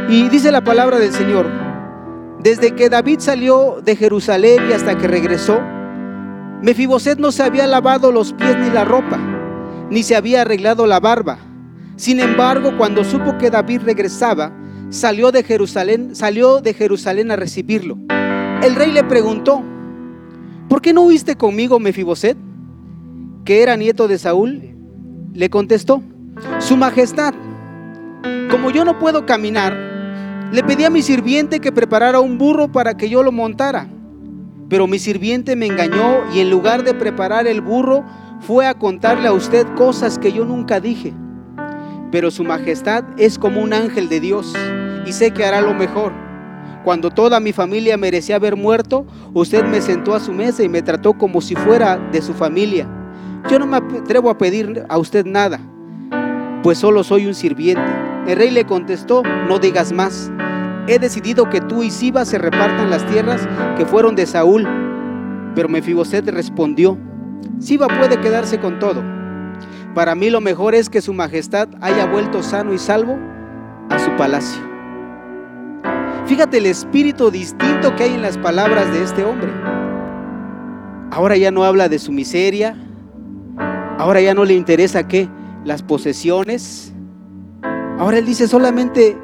Y 0.09 0.29
dice 0.29 0.50
la 0.50 0.62
palabra 0.62 0.98
del 0.98 1.12
Señor, 1.12 1.65
desde 2.46 2.76
que 2.76 2.88
David 2.88 3.18
salió 3.18 3.80
de 3.85 3.96
Jerusalén 3.96 4.70
y 4.70 4.72
hasta 4.72 4.96
que 4.96 5.09
regresó, 5.09 5.61
Mefiboset 6.62 7.18
no 7.18 7.32
se 7.32 7.42
había 7.42 7.66
lavado 7.66 8.12
los 8.12 8.32
pies 8.32 8.56
ni 8.59 8.70
la 8.70 8.85
ropa, 8.85 9.18
ni 9.90 10.02
se 10.02 10.14
había 10.14 10.42
arreglado 10.42 10.87
la 10.87 11.00
barba 11.00 11.38
sin 11.96 12.20
embargo, 12.20 12.76
cuando 12.76 13.04
supo 13.04 13.38
que 13.38 13.50
David 13.50 13.80
regresaba, 13.82 14.52
salió 14.90 15.32
de 15.32 15.42
Jerusalén, 15.42 16.14
salió 16.14 16.61
de 16.61 16.74
Jerusalén 16.74 17.30
a 17.30 17.37
recibirlo. 17.37 17.96
El 18.62 18.74
rey 18.74 18.92
le 18.92 19.02
preguntó: 19.02 19.62
¿Por 20.68 20.82
qué 20.82 20.92
no 20.92 21.02
huiste 21.02 21.37
conmigo, 21.37 21.80
Mefiboset? 21.80 22.37
Que 23.46 23.62
era 23.62 23.76
nieto 23.76 24.09
de 24.09 24.18
Saúl, 24.18 24.76
le 25.32 25.48
contestó: 25.48 26.02
Su 26.59 26.76
majestad, 26.76 27.32
como 28.50 28.70
yo 28.70 28.85
no 28.85 28.98
puedo 28.98 29.24
caminar, 29.24 29.74
le 30.52 30.62
pedí 30.62 30.85
a 30.85 30.90
mi 30.90 31.02
sirviente 31.02 31.61
que 31.61 31.72
preparara 31.72 32.20
un 32.20 32.38
burro 32.38 32.70
para 32.70 32.96
que 32.96 33.09
yo 33.09 33.22
lo 33.22 33.32
montara. 33.32 33.88
Pero 34.68 34.87
mi 34.87 34.98
sirviente 34.98 35.56
me 35.56 35.66
engañó 35.66 36.32
y 36.35 36.40
en 36.40 36.50
lugar 36.50 36.82
de 36.82 36.94
preparar 36.94 37.46
el 37.46 37.61
burro, 37.61 38.04
fue 38.40 38.66
a 38.66 38.74
contarle 38.74 39.28
a 39.28 39.32
usted 39.32 39.66
cosas 39.76 40.18
que 40.18 40.32
yo 40.32 40.44
nunca 40.44 40.80
dije 40.80 41.14
pero 42.11 42.30
su 42.30 42.44
majestad 42.44 43.04
es 43.18 43.38
como 43.38 43.61
un 43.61 43.72
ángel 43.72 44.09
de 44.09 44.20
Dios 44.20 44.54
y 45.04 45.12
sé 45.12 45.32
que 45.32 45.44
hará 45.44 45.61
lo 45.61 45.74
mejor. 45.74 46.12
Cuando 46.85 47.11
toda 47.11 47.40
mi 47.40 47.52
familia 47.52 47.96
merecía 47.96 48.37
haber 48.37 48.56
muerto, 48.56 49.06
usted 49.35 49.64
me 49.64 49.80
sentó 49.80 50.14
a 50.14 50.20
su 50.20 50.32
mesa 50.32 50.62
y 50.62 50.68
me 50.68 50.82
trató 50.82 51.14
como 51.14 51.40
si 51.40 51.56
fuera 51.56 51.98
de 52.12 52.22
su 52.22 52.32
familia. 52.32 52.87
Yo 53.50 53.59
no 53.59 53.66
me 53.66 53.76
atrevo 53.76 54.30
a 54.30 54.38
pedir 54.38 54.85
a 54.88 54.98
usted 54.98 55.26
nada, 55.26 55.61
pues 56.62 56.78
solo 56.78 57.02
soy 57.02 57.26
un 57.26 57.35
sirviente. 57.35 58.06
El 58.26 58.36
rey 58.36 58.50
le 58.50 58.64
contestó, 58.64 59.22
no 59.48 59.58
digas 59.58 59.92
más. 59.92 60.30
He 60.88 60.98
decidido 60.98 61.48
que 61.50 61.60
tú 61.60 61.82
y 61.82 61.90
Siba 61.90 62.24
se 62.24 62.38
repartan 62.38 62.90
las 62.90 63.06
tierras 63.06 63.48
que 63.76 63.86
fueron 63.86 64.14
de 64.16 64.26
Saúl. 64.26 64.66
Pero 65.54 65.68
Mefiboset 65.68 66.28
respondió, 66.28 66.98
Siba 67.58 67.88
puede 67.88 68.20
quedarse 68.20 68.58
con 68.58 68.78
todo 68.78 69.02
para 69.96 70.14
mí 70.14 70.28
lo 70.28 70.42
mejor 70.42 70.74
es 70.74 70.90
que 70.90 71.00
su 71.00 71.14
majestad 71.14 71.70
haya 71.80 72.04
vuelto 72.04 72.42
sano 72.42 72.74
y 72.74 72.78
salvo 72.78 73.18
a 73.88 73.98
su 73.98 74.14
palacio. 74.16 74.62
Fíjate 76.26 76.58
el 76.58 76.66
espíritu 76.66 77.30
distinto 77.30 77.96
que 77.96 78.02
hay 78.02 78.12
en 78.12 78.20
las 78.20 78.36
palabras 78.36 78.92
de 78.92 79.02
este 79.02 79.24
hombre. 79.24 79.50
Ahora 81.10 81.38
ya 81.38 81.50
no 81.50 81.64
habla 81.64 81.88
de 81.88 81.98
su 81.98 82.12
miseria. 82.12 82.76
Ahora 83.96 84.20
ya 84.20 84.34
no 84.34 84.44
le 84.44 84.52
interesa 84.52 85.08
qué, 85.08 85.30
las 85.64 85.82
posesiones. 85.82 86.92
Ahora 87.98 88.18
él 88.18 88.26
dice 88.26 88.46
solamente, 88.46 89.16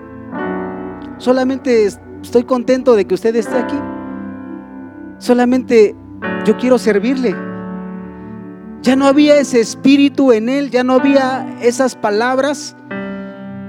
solamente 1.18 1.86
estoy 2.22 2.44
contento 2.44 2.94
de 2.94 3.04
que 3.04 3.14
usted 3.14 3.34
esté 3.36 3.56
aquí. 3.56 3.78
Solamente 5.18 5.94
yo 6.44 6.56
quiero 6.56 6.78
servirle. 6.78 7.34
Ya 8.82 8.96
no 8.96 9.06
había 9.06 9.38
ese 9.38 9.60
espíritu 9.60 10.32
en 10.32 10.48
él, 10.48 10.70
ya 10.70 10.82
no 10.82 10.94
había 10.94 11.46
esas 11.60 11.94
palabras 11.94 12.76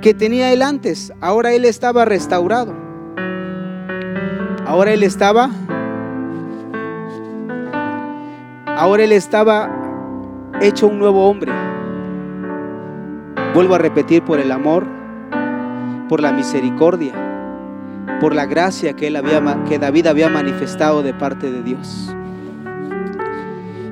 que 0.02 0.14
tenía 0.14 0.52
él 0.52 0.62
antes. 0.62 1.14
Ahora 1.22 1.54
él 1.54 1.66
estaba 1.66 2.06
restaurado. 2.06 2.74
Ahora 4.66 4.92
él 4.92 5.04
estaba 5.04 5.52
Ahora 8.76 9.04
él 9.04 9.12
estaba 9.12 9.70
hecho 10.60 10.88
un 10.88 10.98
nuevo 11.00 11.30
hombre. 11.30 11.52
Vuelvo 13.54 13.76
a 13.76 13.78
repetir 13.78 14.24
por 14.24 14.40
el 14.40 14.52
amor, 14.52 14.88
por 16.10 16.20
la 16.22 16.32
misericordia, 16.32 17.14
por 18.20 18.34
la 18.34 18.48
gracia 18.48 18.94
que 18.94 19.08
él 19.08 19.16
había 19.16 19.64
que 19.66 19.78
David 19.78 20.08
había 20.08 20.28
manifestado 20.28 21.04
de 21.04 21.14
parte 21.14 21.52
de 21.52 21.62
Dios. 21.62 22.16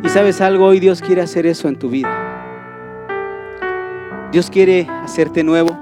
Y 0.04 0.10
sabes 0.10 0.42
algo, 0.42 0.66
hoy 0.66 0.80
Dios 0.80 1.02
quiere 1.02 1.22
hacer 1.22 1.46
eso 1.46 1.68
en 1.68 1.78
tu 1.78 1.90
vida. 1.90 2.10
Dios 4.32 4.50
quiere 4.50 4.88
hacerte 5.04 5.44
nuevo. 5.44 5.78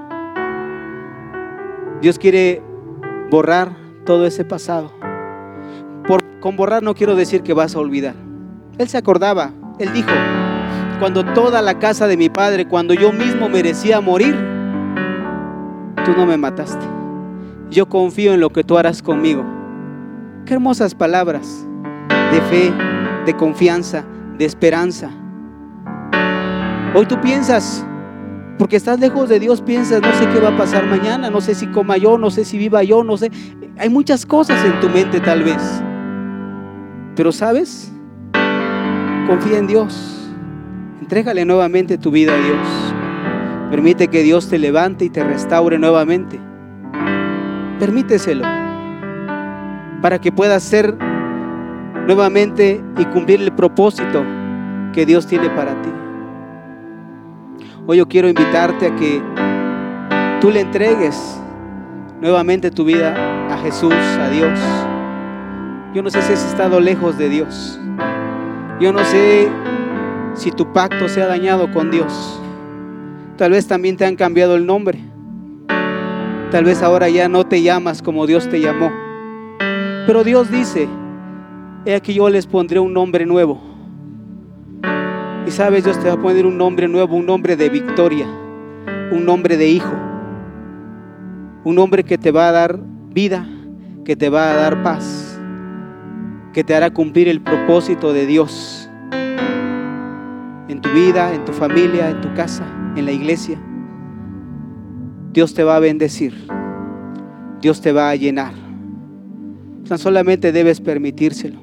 Dios 2.02 2.18
quiere 2.18 2.62
borrar 3.30 3.74
todo 4.04 4.26
ese 4.26 4.44
pasado. 4.44 4.92
Por, 6.06 6.22
con 6.40 6.56
borrar 6.56 6.82
no 6.82 6.94
quiero 6.94 7.14
decir 7.16 7.42
que 7.42 7.54
vas 7.54 7.74
a 7.74 7.78
olvidar. 7.78 8.14
Él 8.76 8.88
se 8.88 8.98
acordaba, 8.98 9.52
él 9.78 9.90
dijo, 9.94 10.10
cuando 11.00 11.24
toda 11.24 11.62
la 11.62 11.78
casa 11.78 12.06
de 12.06 12.18
mi 12.18 12.28
padre, 12.28 12.68
cuando 12.68 12.92
yo 12.92 13.10
mismo 13.10 13.48
merecía 13.48 14.02
morir, 14.02 14.36
tú 16.04 16.12
no 16.14 16.26
me 16.26 16.36
mataste. 16.36 16.84
Yo 17.70 17.88
confío 17.88 18.34
en 18.34 18.40
lo 18.40 18.50
que 18.50 18.62
tú 18.62 18.76
harás 18.76 19.00
conmigo. 19.00 19.42
Qué 20.44 20.52
hermosas 20.54 20.94
palabras 20.94 21.66
de 22.30 22.40
fe, 22.42 22.72
de 23.24 23.34
confianza, 23.34 24.04
de 24.36 24.44
esperanza. 24.44 25.10
Hoy 26.94 27.06
tú 27.06 27.18
piensas, 27.22 27.84
porque 28.58 28.76
estás 28.76 29.00
lejos 29.00 29.30
de 29.30 29.40
Dios, 29.40 29.62
piensas, 29.62 30.02
no 30.02 30.12
sé 30.12 30.28
qué 30.28 30.38
va 30.38 30.50
a 30.50 30.56
pasar 30.58 30.84
mañana, 30.84 31.30
no 31.30 31.40
sé 31.40 31.54
si 31.54 31.66
coma 31.68 31.96
yo, 31.96 32.18
no 32.18 32.30
sé 32.30 32.44
si 32.44 32.58
viva 32.58 32.82
yo, 32.82 33.02
no 33.02 33.16
sé. 33.16 33.30
Hay 33.78 33.88
muchas 33.88 34.26
cosas 34.26 34.62
en 34.66 34.78
tu 34.80 34.90
mente 34.90 35.18
tal 35.20 35.44
vez. 35.44 35.82
Pero 37.16 37.32
sabes, 37.32 37.90
confía 39.26 39.56
en 39.56 39.66
Dios. 39.66 40.19
Entrégale 41.00 41.46
nuevamente 41.46 41.96
tu 41.96 42.10
vida 42.10 42.34
a 42.34 42.36
Dios. 42.36 42.94
Permite 43.70 44.08
que 44.08 44.22
Dios 44.22 44.50
te 44.50 44.58
levante 44.58 45.06
y 45.06 45.10
te 45.10 45.24
restaure 45.24 45.78
nuevamente. 45.78 46.38
Permíteselo. 47.78 48.44
para 50.02 50.18
que 50.18 50.32
puedas 50.32 50.62
ser 50.62 50.96
nuevamente 52.06 52.82
y 52.96 53.04
cumplir 53.06 53.42
el 53.42 53.52
propósito 53.52 54.24
que 54.94 55.04
Dios 55.04 55.26
tiene 55.26 55.50
para 55.50 55.80
ti. 55.82 55.90
Hoy 57.86 57.98
yo 57.98 58.08
quiero 58.08 58.28
invitarte 58.28 58.86
a 58.86 58.96
que 58.96 59.22
tú 60.40 60.50
le 60.50 60.60
entregues 60.60 61.38
nuevamente 62.20 62.70
tu 62.70 62.84
vida 62.84 63.14
a 63.52 63.58
Jesús, 63.58 63.92
a 63.92 64.30
Dios. 64.30 64.58
Yo 65.94 66.02
no 66.02 66.08
sé 66.08 66.22
si 66.22 66.32
has 66.32 66.46
estado 66.46 66.80
lejos 66.80 67.18
de 67.18 67.28
Dios. 67.28 67.78
Yo 68.80 68.92
no 68.92 69.04
sé 69.04 69.50
si 70.34 70.50
tu 70.50 70.72
pacto 70.72 71.08
se 71.08 71.22
ha 71.22 71.26
dañado 71.26 71.70
con 71.70 71.90
Dios. 71.90 72.40
Tal 73.36 73.52
vez 73.52 73.66
también 73.66 73.96
te 73.96 74.04
han 74.04 74.16
cambiado 74.16 74.54
el 74.54 74.66
nombre. 74.66 74.98
Tal 76.50 76.64
vez 76.64 76.82
ahora 76.82 77.08
ya 77.08 77.28
no 77.28 77.44
te 77.44 77.62
llamas 77.62 78.02
como 78.02 78.26
Dios 78.26 78.48
te 78.48 78.60
llamó. 78.60 78.90
Pero 80.06 80.24
Dios 80.24 80.50
dice, 80.50 80.88
he 81.84 81.94
aquí 81.94 82.14
yo 82.14 82.28
les 82.28 82.46
pondré 82.46 82.78
un 82.78 82.92
nombre 82.92 83.24
nuevo. 83.26 83.60
Y 85.46 85.50
sabes, 85.50 85.84
Dios 85.84 85.98
te 85.98 86.08
va 86.08 86.14
a 86.14 86.20
poner 86.20 86.46
un 86.46 86.58
nombre 86.58 86.86
nuevo, 86.88 87.16
un 87.16 87.26
nombre 87.26 87.56
de 87.56 87.68
victoria, 87.68 88.26
un 89.10 89.24
nombre 89.24 89.56
de 89.56 89.68
hijo, 89.68 89.92
un 91.64 91.74
nombre 91.74 92.04
que 92.04 92.18
te 92.18 92.30
va 92.30 92.48
a 92.48 92.52
dar 92.52 92.78
vida, 93.12 93.48
que 94.04 94.16
te 94.16 94.28
va 94.28 94.52
a 94.52 94.56
dar 94.56 94.82
paz, 94.82 95.40
que 96.52 96.62
te 96.62 96.74
hará 96.74 96.90
cumplir 96.90 97.28
el 97.28 97.40
propósito 97.40 98.12
de 98.12 98.26
Dios 98.26 98.79
en 100.70 100.80
tu 100.80 100.88
vida, 100.90 101.34
en 101.34 101.44
tu 101.44 101.52
familia, 101.52 102.10
en 102.10 102.20
tu 102.20 102.32
casa, 102.34 102.64
en 102.94 103.04
la 103.04 103.12
iglesia. 103.12 103.58
Dios 105.32 105.52
te 105.52 105.64
va 105.64 105.76
a 105.76 105.80
bendecir, 105.80 106.32
Dios 107.60 107.80
te 107.80 107.92
va 107.92 108.10
a 108.10 108.14
llenar. 108.14 108.52
Tan 109.88 109.98
solamente 109.98 110.52
debes 110.52 110.80
permitírselo, 110.80 111.58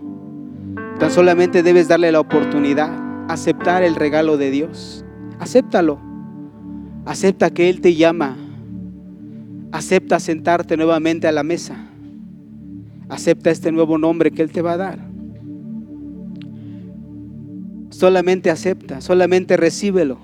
tan 1.00 1.10
solamente 1.10 1.64
debes 1.64 1.88
darle 1.88 2.12
la 2.12 2.20
oportunidad, 2.20 2.92
aceptar 3.30 3.84
el 3.84 3.96
regalo 3.96 4.38
de 4.38 4.52
Dios. 4.52 5.06
Acéptalo, 5.40 6.00
acepta 7.06 7.50
que 7.50 7.70
Él 7.70 7.80
te 7.80 7.96
llama, 7.96 8.36
acepta 9.72 10.20
sentarte 10.20 10.76
nuevamente 10.76 11.28
a 11.28 11.32
la 11.32 11.44
mesa, 11.44 11.78
acepta 13.08 13.52
este 13.52 13.72
nuevo 13.72 13.98
nombre 13.98 14.32
que 14.32 14.42
Él 14.42 14.52
te 14.52 14.62
va 14.62 14.74
a 14.74 14.78
dar. 14.78 15.07
Solamente 17.98 18.52
acepta, 18.52 19.02
solamente 19.02 19.58
recíbelo. 19.58 20.20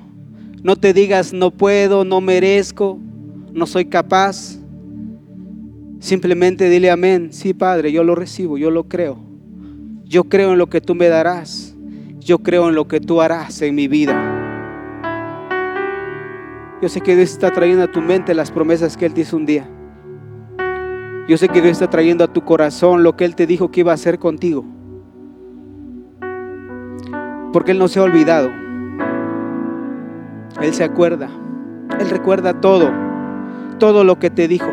No 0.62 0.76
te 0.76 0.94
digas 0.94 1.34
no 1.34 1.50
puedo, 1.50 2.06
no 2.06 2.22
merezco, 2.22 3.00
no 3.52 3.66
soy 3.66 3.86
capaz. 3.86 4.60
Simplemente 5.98 6.70
dile 6.70 6.92
amén. 6.92 7.30
Sí, 7.32 7.52
Padre, 7.56 7.92
yo 7.92 8.04
lo 8.04 8.14
recibo, 8.14 8.60
yo 8.60 8.70
lo 8.70 8.84
creo. 8.84 9.18
Yo 10.04 10.26
creo 10.26 10.52
en 10.52 10.60
lo 10.60 10.68
que 10.68 10.82
tú 10.82 10.94
me 10.94 11.08
darás. 11.08 11.76
Yo 12.20 12.38
creo 12.38 12.70
en 12.70 12.76
lo 12.76 12.88
que 12.88 13.00
tú 13.00 13.22
harás 13.22 13.60
en 13.64 13.74
mi 13.74 13.88
vida. 13.88 14.14
Yo 16.80 16.90
sé 16.90 17.02
que 17.02 17.16
Dios 17.16 17.32
está 17.32 17.50
trayendo 17.50 17.86
a 17.86 17.92
tu 17.92 18.02
mente 18.02 18.36
las 18.36 18.52
promesas 18.52 18.96
que 18.98 19.08
Él 19.08 19.16
te 19.16 19.22
hizo 19.22 19.36
un 19.36 19.48
día. 19.48 19.68
Yo 21.28 21.40
sé 21.40 21.50
que 21.50 21.60
Dios 21.60 21.72
está 21.72 21.90
trayendo 21.90 22.24
a 22.24 22.32
tu 22.32 22.46
corazón 22.46 23.02
lo 23.02 23.18
que 23.18 23.26
Él 23.26 23.36
te 23.36 23.48
dijo 23.48 23.72
que 23.72 23.80
iba 23.80 23.94
a 23.94 23.96
hacer 23.96 24.20
contigo 24.20 24.64
porque 27.54 27.72
Él 27.72 27.80
no 27.80 27.88
se 27.88 28.00
ha 28.00 28.04
olvidado. 28.04 28.52
Él 30.62 30.74
se 30.74 30.84
acuerda. 30.84 31.30
Él 32.00 32.10
recuerda 32.10 32.60
todo, 32.60 32.92
todo 33.78 34.04
lo 34.04 34.20
que 34.20 34.30
te 34.30 34.48
dijo. 34.48 34.70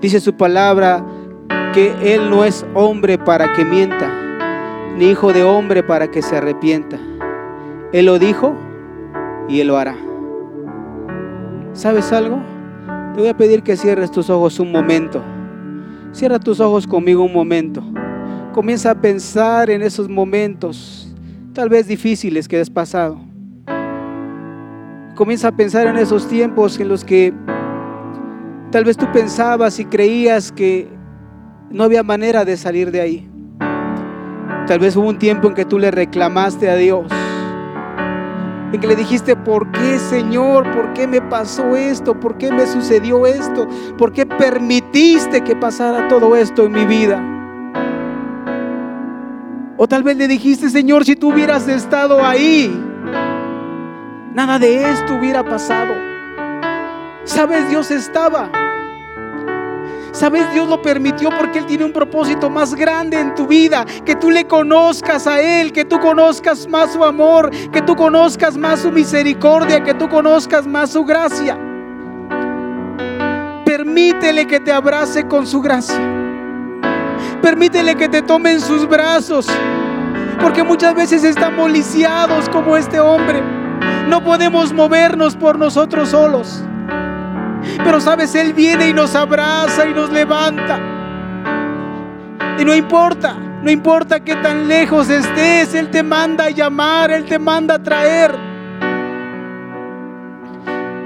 Dice 0.00 0.20
su 0.20 0.34
palabra 0.34 1.04
que 1.72 2.14
Él 2.14 2.30
no 2.30 2.44
es 2.44 2.64
hombre 2.74 3.18
para 3.18 3.52
que 3.54 3.64
mienta, 3.64 4.10
ni 4.96 5.06
hijo 5.06 5.32
de 5.32 5.42
hombre 5.42 5.82
para 5.82 6.10
que 6.10 6.22
se 6.22 6.36
arrepienta. 6.36 6.98
Él 7.92 8.06
lo 8.06 8.18
dijo 8.18 8.54
y 9.48 9.60
Él 9.60 9.68
lo 9.68 9.78
hará. 9.78 9.96
¿Sabes 11.72 12.12
algo? 12.12 12.38
Te 13.14 13.20
voy 13.20 13.28
a 13.28 13.36
pedir 13.36 13.62
que 13.62 13.76
cierres 13.76 14.10
tus 14.10 14.30
ojos 14.30 14.60
un 14.60 14.70
momento. 14.70 15.22
Cierra 16.12 16.38
tus 16.38 16.60
ojos 16.60 16.86
conmigo 16.86 17.22
un 17.22 17.32
momento. 17.32 17.82
Comienza 18.52 18.90
a 18.90 18.94
pensar 18.94 19.70
en 19.70 19.82
esos 19.82 20.08
momentos 20.08 20.97
tal 21.58 21.68
vez 21.68 21.88
difíciles 21.88 22.46
que 22.46 22.60
has 22.60 22.70
pasado. 22.70 23.18
Comienza 25.16 25.48
a 25.48 25.50
pensar 25.50 25.88
en 25.88 25.96
esos 25.96 26.28
tiempos 26.28 26.78
en 26.78 26.86
los 26.86 27.04
que 27.04 27.34
tal 28.70 28.84
vez 28.84 28.96
tú 28.96 29.10
pensabas 29.12 29.80
y 29.80 29.84
creías 29.84 30.52
que 30.52 30.88
no 31.70 31.82
había 31.82 32.04
manera 32.04 32.44
de 32.44 32.56
salir 32.56 32.92
de 32.92 33.00
ahí. 33.00 33.28
Tal 34.68 34.78
vez 34.78 34.94
hubo 34.94 35.08
un 35.08 35.18
tiempo 35.18 35.48
en 35.48 35.54
que 35.54 35.64
tú 35.64 35.80
le 35.80 35.90
reclamaste 35.90 36.70
a 36.70 36.76
Dios. 36.76 37.10
En 38.72 38.80
que 38.80 38.86
le 38.86 38.94
dijiste, 38.94 39.34
¿por 39.34 39.72
qué 39.72 39.98
Señor? 39.98 40.62
¿Por 40.72 40.92
qué 40.92 41.08
me 41.08 41.20
pasó 41.20 41.74
esto? 41.74 42.20
¿Por 42.20 42.38
qué 42.38 42.52
me 42.52 42.68
sucedió 42.68 43.26
esto? 43.26 43.66
¿Por 43.98 44.12
qué 44.12 44.26
permitiste 44.26 45.42
que 45.42 45.56
pasara 45.56 46.06
todo 46.06 46.36
esto 46.36 46.66
en 46.66 46.70
mi 46.70 46.84
vida? 46.84 47.37
O 49.80 49.86
tal 49.86 50.02
vez 50.02 50.16
le 50.16 50.26
dijiste, 50.26 50.68
Señor, 50.70 51.04
si 51.04 51.14
tú 51.14 51.32
hubieras 51.32 51.68
estado 51.68 52.26
ahí, 52.26 52.68
nada 54.34 54.58
de 54.58 54.90
esto 54.90 55.14
hubiera 55.14 55.44
pasado. 55.44 55.94
Sabes, 57.22 57.68
Dios 57.70 57.92
estaba. 57.92 58.50
Sabes, 60.10 60.52
Dios 60.52 60.68
lo 60.68 60.82
permitió 60.82 61.30
porque 61.30 61.60
Él 61.60 61.66
tiene 61.66 61.84
un 61.84 61.92
propósito 61.92 62.50
más 62.50 62.74
grande 62.74 63.20
en 63.20 63.36
tu 63.36 63.46
vida. 63.46 63.86
Que 64.04 64.16
tú 64.16 64.32
le 64.32 64.48
conozcas 64.48 65.28
a 65.28 65.40
Él, 65.40 65.72
que 65.72 65.84
tú 65.84 66.00
conozcas 66.00 66.66
más 66.66 66.92
su 66.92 67.04
amor, 67.04 67.50
que 67.70 67.80
tú 67.80 67.94
conozcas 67.94 68.56
más 68.56 68.80
su 68.80 68.90
misericordia, 68.90 69.84
que 69.84 69.94
tú 69.94 70.08
conozcas 70.08 70.66
más 70.66 70.90
su 70.90 71.04
gracia. 71.04 71.56
Permítele 73.64 74.44
que 74.48 74.58
te 74.58 74.72
abrace 74.72 75.28
con 75.28 75.46
su 75.46 75.60
gracia. 75.60 76.17
Permítele 77.42 77.94
que 77.96 78.08
te 78.08 78.22
tome 78.22 78.52
en 78.52 78.60
sus 78.60 78.88
brazos. 78.88 79.46
Porque 80.40 80.62
muchas 80.62 80.94
veces 80.94 81.24
estamos 81.24 81.70
lisiados 81.70 82.48
como 82.48 82.76
este 82.76 83.00
hombre. 83.00 83.42
No 84.08 84.22
podemos 84.22 84.72
movernos 84.72 85.36
por 85.36 85.58
nosotros 85.58 86.10
solos. 86.10 86.62
Pero 87.84 88.00
sabes, 88.00 88.34
Él 88.34 88.52
viene 88.52 88.88
y 88.88 88.92
nos 88.92 89.14
abraza 89.14 89.86
y 89.86 89.94
nos 89.94 90.10
levanta. 90.10 90.78
Y 92.58 92.64
no 92.64 92.74
importa, 92.74 93.34
no 93.62 93.70
importa 93.70 94.20
que 94.20 94.34
tan 94.36 94.68
lejos 94.68 95.10
estés, 95.10 95.74
Él 95.74 95.90
te 95.90 96.02
manda 96.02 96.44
a 96.44 96.50
llamar, 96.50 97.10
Él 97.10 97.24
te 97.24 97.38
manda 97.38 97.74
a 97.74 97.82
traer. 97.82 98.34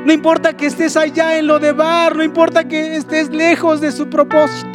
No 0.04 0.12
importa 0.12 0.52
que 0.54 0.66
estés 0.66 0.96
allá 0.96 1.38
en 1.38 1.46
lo 1.46 1.58
de 1.58 1.72
bar, 1.72 2.16
no 2.16 2.24
importa 2.24 2.64
que 2.64 2.96
estés 2.96 3.30
lejos 3.30 3.80
de 3.80 3.92
su 3.92 4.08
propósito. 4.08 4.71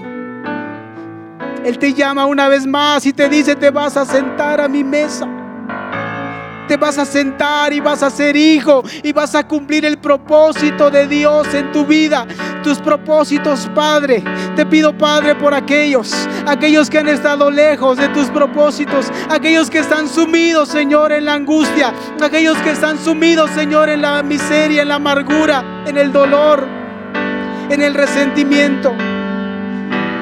Él 1.67 1.77
te 1.77 1.93
llama 1.93 2.25
una 2.25 2.47
vez 2.47 2.65
más 2.65 3.05
y 3.05 3.11
te 3.11 3.27
dice, 3.27 3.53
te 3.53 3.71
vas 3.71 3.97
a 3.97 4.05
sentar 4.05 4.61
a 4.61 4.69
mi 4.69 4.85
mesa. 4.85 5.27
Te 6.65 6.77
vas 6.77 6.97
a 6.97 7.03
sentar 7.03 7.73
y 7.73 7.81
vas 7.81 8.03
a 8.03 8.09
ser 8.09 8.37
hijo 8.37 8.85
y 9.03 9.11
vas 9.11 9.35
a 9.35 9.45
cumplir 9.45 9.83
el 9.83 9.97
propósito 9.97 10.89
de 10.89 11.07
Dios 11.07 11.53
en 11.53 11.73
tu 11.73 11.85
vida. 11.85 12.25
Tus 12.63 12.77
propósitos, 12.79 13.69
Padre. 13.75 14.23
Te 14.55 14.65
pido, 14.65 14.97
Padre, 14.97 15.35
por 15.35 15.53
aquellos, 15.53 16.13
aquellos 16.45 16.89
que 16.89 16.99
han 16.99 17.09
estado 17.09 17.51
lejos 17.51 17.97
de 17.97 18.07
tus 18.09 18.27
propósitos, 18.27 19.11
aquellos 19.29 19.69
que 19.69 19.79
están 19.79 20.07
sumidos, 20.07 20.69
Señor, 20.69 21.11
en 21.11 21.25
la 21.25 21.33
angustia, 21.33 21.93
aquellos 22.21 22.57
que 22.59 22.71
están 22.71 22.97
sumidos, 22.97 23.51
Señor, 23.51 23.89
en 23.89 24.03
la 24.03 24.23
miseria, 24.23 24.83
en 24.83 24.87
la 24.87 24.95
amargura, 24.95 25.83
en 25.85 25.97
el 25.97 26.13
dolor, 26.13 26.65
en 27.69 27.81
el 27.81 27.93
resentimiento. 27.93 28.95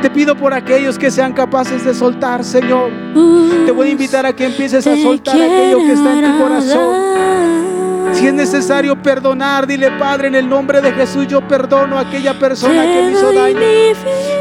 Te 0.01 0.09
pido 0.09 0.35
por 0.35 0.53
aquellos 0.53 0.97
que 0.99 1.09
sean 1.09 1.33
capaces 1.33 1.83
de 1.83 1.93
soltar, 1.93 2.43
Señor. 2.43 2.91
Te 3.65 3.71
voy 3.71 3.87
a 3.87 3.91
invitar 3.91 4.25
a 4.25 4.33
que 4.33 4.45
empieces 4.45 4.85
a 4.85 4.95
soltar 4.95 5.35
aquello 5.35 5.79
que 5.79 5.93
está 5.93 6.13
en 6.13 6.31
tu 6.31 6.43
corazón. 6.43 7.15
Si 8.13 8.27
es 8.27 8.33
necesario 8.33 8.95
perdonar, 9.01 9.67
dile 9.67 9.91
Padre, 9.91 10.29
en 10.29 10.35
el 10.35 10.47
nombre 10.47 10.79
de 10.79 10.93
Jesús 10.93 11.27
yo 11.27 11.45
perdono 11.45 11.97
a 11.97 12.01
aquella 12.01 12.37
persona 12.39 12.83
que 12.83 13.01
me 13.01 13.11
hizo 13.11 13.33
daño. 13.33 13.59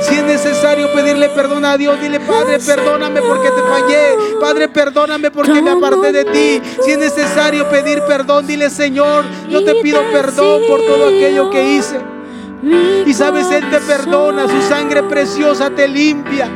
Si 0.00 0.14
es 0.14 0.22
necesario 0.22 0.92
pedirle 0.92 1.28
perdón 1.30 1.64
a 1.64 1.76
Dios, 1.76 2.00
dile 2.00 2.20
Padre, 2.20 2.58
perdóname 2.60 3.20
porque 3.22 3.48
te 3.48 3.62
fallé. 3.62 4.38
Padre, 4.40 4.68
perdóname 4.68 5.30
porque 5.30 5.60
me 5.60 5.70
aparté 5.70 6.12
de 6.12 6.24
ti. 6.24 6.62
Si 6.84 6.92
es 6.92 6.98
necesario 6.98 7.68
pedir 7.68 8.02
perdón, 8.06 8.46
dile 8.46 8.70
Señor, 8.70 9.24
yo 9.48 9.64
te 9.64 9.74
pido 9.82 10.02
perdón 10.12 10.62
por 10.68 10.80
todo 10.80 11.08
aquello 11.08 11.50
que 11.50 11.74
hice. 11.74 12.13
Y 13.06 13.12
sabes, 13.14 13.50
Él 13.50 13.68
te 13.70 13.80
perdona, 13.80 14.48
su 14.48 14.60
sangre 14.68 15.02
preciosa 15.02 15.70
te 15.70 15.86
limpia. 15.86 16.48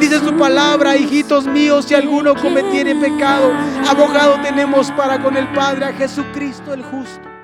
Dice 0.00 0.18
su 0.20 0.34
palabra, 0.36 0.96
hijitos 0.96 1.46
míos, 1.46 1.84
si 1.86 1.94
alguno 1.94 2.34
cometiere 2.34 2.94
pecado, 2.94 3.52
abogado 3.88 4.40
tenemos 4.42 4.90
para 4.92 5.22
con 5.22 5.36
el 5.36 5.48
Padre, 5.52 5.84
a 5.86 5.92
Jesucristo 5.92 6.72
el 6.72 6.82
justo. 6.82 7.39